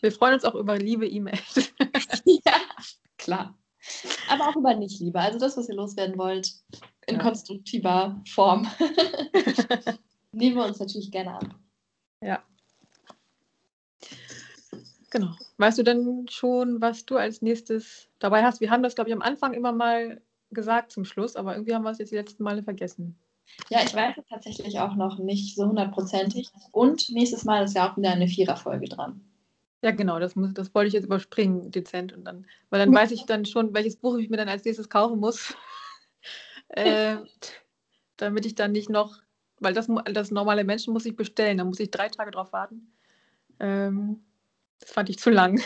wir 0.00 0.12
freuen 0.12 0.34
uns 0.34 0.44
auch 0.44 0.54
über 0.54 0.78
liebe 0.78 1.06
E-Mails. 1.06 1.72
ja, 2.24 2.54
klar. 3.18 3.58
Aber 4.28 4.48
auch 4.48 4.56
über 4.56 4.74
Nicht-Liebe. 4.74 5.18
Also 5.18 5.38
das, 5.38 5.56
was 5.56 5.68
ihr 5.68 5.74
loswerden 5.74 6.16
wollt, 6.16 6.52
in 7.06 7.16
ja. 7.16 7.22
konstruktiver 7.22 8.22
Form. 8.28 8.68
Nehmen 10.32 10.56
wir 10.56 10.64
uns 10.64 10.78
natürlich 10.78 11.10
gerne 11.10 11.34
an. 11.34 11.54
Ja. 12.22 12.42
Genau. 15.10 15.32
Weißt 15.58 15.78
du 15.78 15.82
denn 15.82 16.26
schon, 16.28 16.80
was 16.80 17.04
du 17.04 17.16
als 17.16 17.42
nächstes 17.42 18.08
dabei 18.20 18.44
hast? 18.44 18.60
Wir 18.60 18.70
haben 18.70 18.82
das, 18.82 18.94
glaube 18.94 19.10
ich, 19.10 19.14
am 19.14 19.22
Anfang 19.22 19.52
immer 19.54 19.72
mal 19.72 20.20
gesagt 20.50 20.92
zum 20.92 21.04
Schluss, 21.04 21.36
aber 21.36 21.54
irgendwie 21.54 21.74
haben 21.74 21.82
wir 21.82 21.90
es 21.90 21.98
jetzt 21.98 22.12
die 22.12 22.16
letzten 22.16 22.42
Male 22.42 22.62
vergessen. 22.62 23.18
Ja, 23.68 23.80
ich 23.84 23.94
weiß 23.94 24.16
es 24.16 24.26
tatsächlich 24.28 24.78
auch 24.78 24.94
noch 24.94 25.18
nicht 25.18 25.56
so 25.56 25.66
hundertprozentig. 25.66 26.50
Und 26.70 27.08
nächstes 27.10 27.44
Mal 27.44 27.64
ist 27.64 27.74
ja 27.74 27.90
auch 27.90 27.96
wieder 27.96 28.10
eine 28.10 28.28
Viererfolge 28.28 28.88
dran. 28.88 29.20
Ja, 29.82 29.90
genau, 29.92 30.18
das, 30.20 30.36
muss, 30.36 30.52
das 30.54 30.74
wollte 30.74 30.88
ich 30.88 30.94
jetzt 30.94 31.06
überspringen, 31.06 31.70
dezent. 31.70 32.12
Und 32.12 32.24
dann, 32.24 32.46
weil 32.68 32.80
dann 32.80 32.94
weiß 32.94 33.10
ich 33.12 33.24
dann 33.26 33.44
schon, 33.44 33.74
welches 33.74 33.96
Buch 33.96 34.16
ich 34.18 34.28
mir 34.28 34.36
dann 34.36 34.48
als 34.48 34.64
nächstes 34.64 34.88
kaufen 34.88 35.18
muss. 35.18 35.54
äh, 36.68 37.16
damit 38.16 38.46
ich 38.46 38.54
dann 38.54 38.72
nicht 38.72 38.90
noch, 38.90 39.20
weil 39.58 39.74
das, 39.74 39.88
das 40.12 40.30
normale 40.30 40.64
Menschen 40.64 40.92
muss 40.92 41.06
ich 41.06 41.16
bestellen, 41.16 41.58
da 41.58 41.64
muss 41.64 41.80
ich 41.80 41.90
drei 41.90 42.08
Tage 42.08 42.30
drauf 42.30 42.52
warten. 42.52 42.92
Ähm, 43.58 44.22
das 44.80 44.90
fand 44.90 45.08
ich 45.08 45.18
zu 45.18 45.30
lang. 45.30 45.60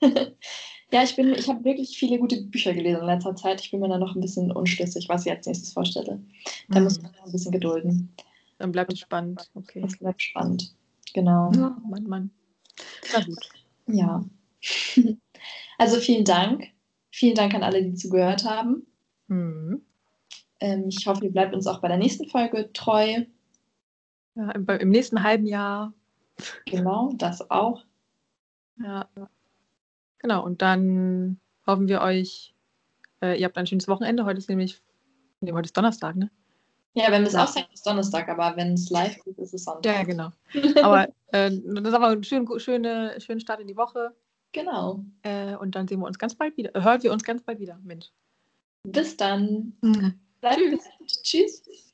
ja, 0.00 1.02
ich 1.02 1.16
bin, 1.16 1.34
ich 1.34 1.48
habe 1.48 1.64
wirklich 1.64 1.98
viele 1.98 2.18
gute 2.18 2.42
Bücher 2.42 2.74
gelesen 2.74 3.00
in 3.00 3.06
letzter 3.06 3.34
Zeit. 3.36 3.60
Ich 3.60 3.70
bin 3.70 3.80
mir 3.80 3.88
da 3.88 3.98
noch 3.98 4.14
ein 4.14 4.20
bisschen 4.20 4.52
unschlüssig, 4.52 5.08
was 5.08 5.26
ich 5.26 5.32
als 5.32 5.46
nächstes 5.46 5.72
vorstelle. 5.72 6.20
Da 6.68 6.78
mhm. 6.78 6.84
muss 6.84 7.00
man 7.00 7.12
noch 7.12 7.26
ein 7.26 7.32
bisschen 7.32 7.52
gedulden. 7.52 8.14
Dann 8.58 8.72
bleibt 8.72 8.92
es 8.92 9.00
spannend. 9.00 9.50
Okay. 9.54 9.80
Das 9.80 9.96
bleibt 9.96 10.22
spannend. 10.22 10.74
Genau. 11.14 11.50
Ja, 11.54 11.76
Mann, 11.88 12.04
Mann. 12.04 12.30
Na 13.12 13.24
gut. 13.24 13.38
Ja. 13.86 14.24
Also 15.78 15.96
vielen 15.96 16.26
Dank. 16.26 16.68
Vielen 17.10 17.34
Dank 17.34 17.54
an 17.54 17.62
alle, 17.62 17.82
die 17.82 17.94
zugehört 17.94 18.44
haben. 18.44 18.86
Mhm. 19.28 19.80
Ähm, 20.60 20.84
ich 20.88 21.06
hoffe, 21.06 21.24
ihr 21.24 21.32
bleibt 21.32 21.54
uns 21.54 21.66
auch 21.66 21.80
bei 21.80 21.88
der 21.88 21.96
nächsten 21.96 22.28
Folge 22.28 22.70
treu. 22.74 23.24
Ja, 24.34 24.50
im 24.50 24.90
nächsten 24.90 25.22
halben 25.22 25.46
Jahr. 25.46 25.94
Genau, 26.66 27.12
das 27.14 27.50
auch. 27.50 27.82
Ja. 28.82 29.08
Genau, 30.18 30.44
und 30.44 30.62
dann 30.62 31.40
hoffen 31.66 31.88
wir 31.88 32.00
euch, 32.00 32.54
äh, 33.22 33.38
ihr 33.38 33.46
habt 33.46 33.56
ein 33.56 33.66
schönes 33.66 33.88
Wochenende. 33.88 34.24
Heute 34.24 34.38
ist 34.38 34.48
nämlich, 34.48 34.82
nee, 35.40 35.52
heute 35.52 35.66
ist 35.66 35.76
Donnerstag, 35.76 36.16
ne? 36.16 36.30
Ja, 36.94 37.10
wenn 37.10 37.22
wir 37.22 37.28
es 37.28 37.34
ja. 37.34 37.44
aufzeichnen, 37.44 37.72
ist 37.72 37.86
Donnerstag, 37.86 38.28
aber 38.28 38.56
wenn 38.56 38.72
es 38.72 38.90
live 38.90 39.22
geht, 39.24 39.38
ist 39.38 39.54
es 39.54 39.64
Sonntag. 39.64 39.84
Ja, 39.84 40.02
genau. 40.02 40.30
Aber 40.82 41.08
äh, 41.28 41.50
das 41.50 41.84
ist 41.84 41.94
aber 41.94 42.08
ein 42.08 42.24
schön, 42.24 42.48
schöne, 42.58 43.14
schöner 43.20 43.40
Start 43.40 43.60
in 43.60 43.68
die 43.68 43.76
Woche. 43.76 44.12
Genau. 44.50 45.04
Äh, 45.22 45.54
und 45.54 45.76
dann 45.76 45.86
sehen 45.86 46.00
wir 46.00 46.06
uns 46.06 46.18
ganz 46.18 46.34
bald 46.34 46.56
wieder. 46.56 46.72
Hören 46.82 47.02
wir 47.02 47.12
uns 47.12 47.22
ganz 47.22 47.42
bald 47.42 47.60
wieder, 47.60 47.78
Mensch. 47.84 48.08
Bis 48.82 49.16
dann. 49.16 49.74
Mhm. 49.82 50.18
Tschüss. 50.42 51.22
Tschüss. 51.22 51.89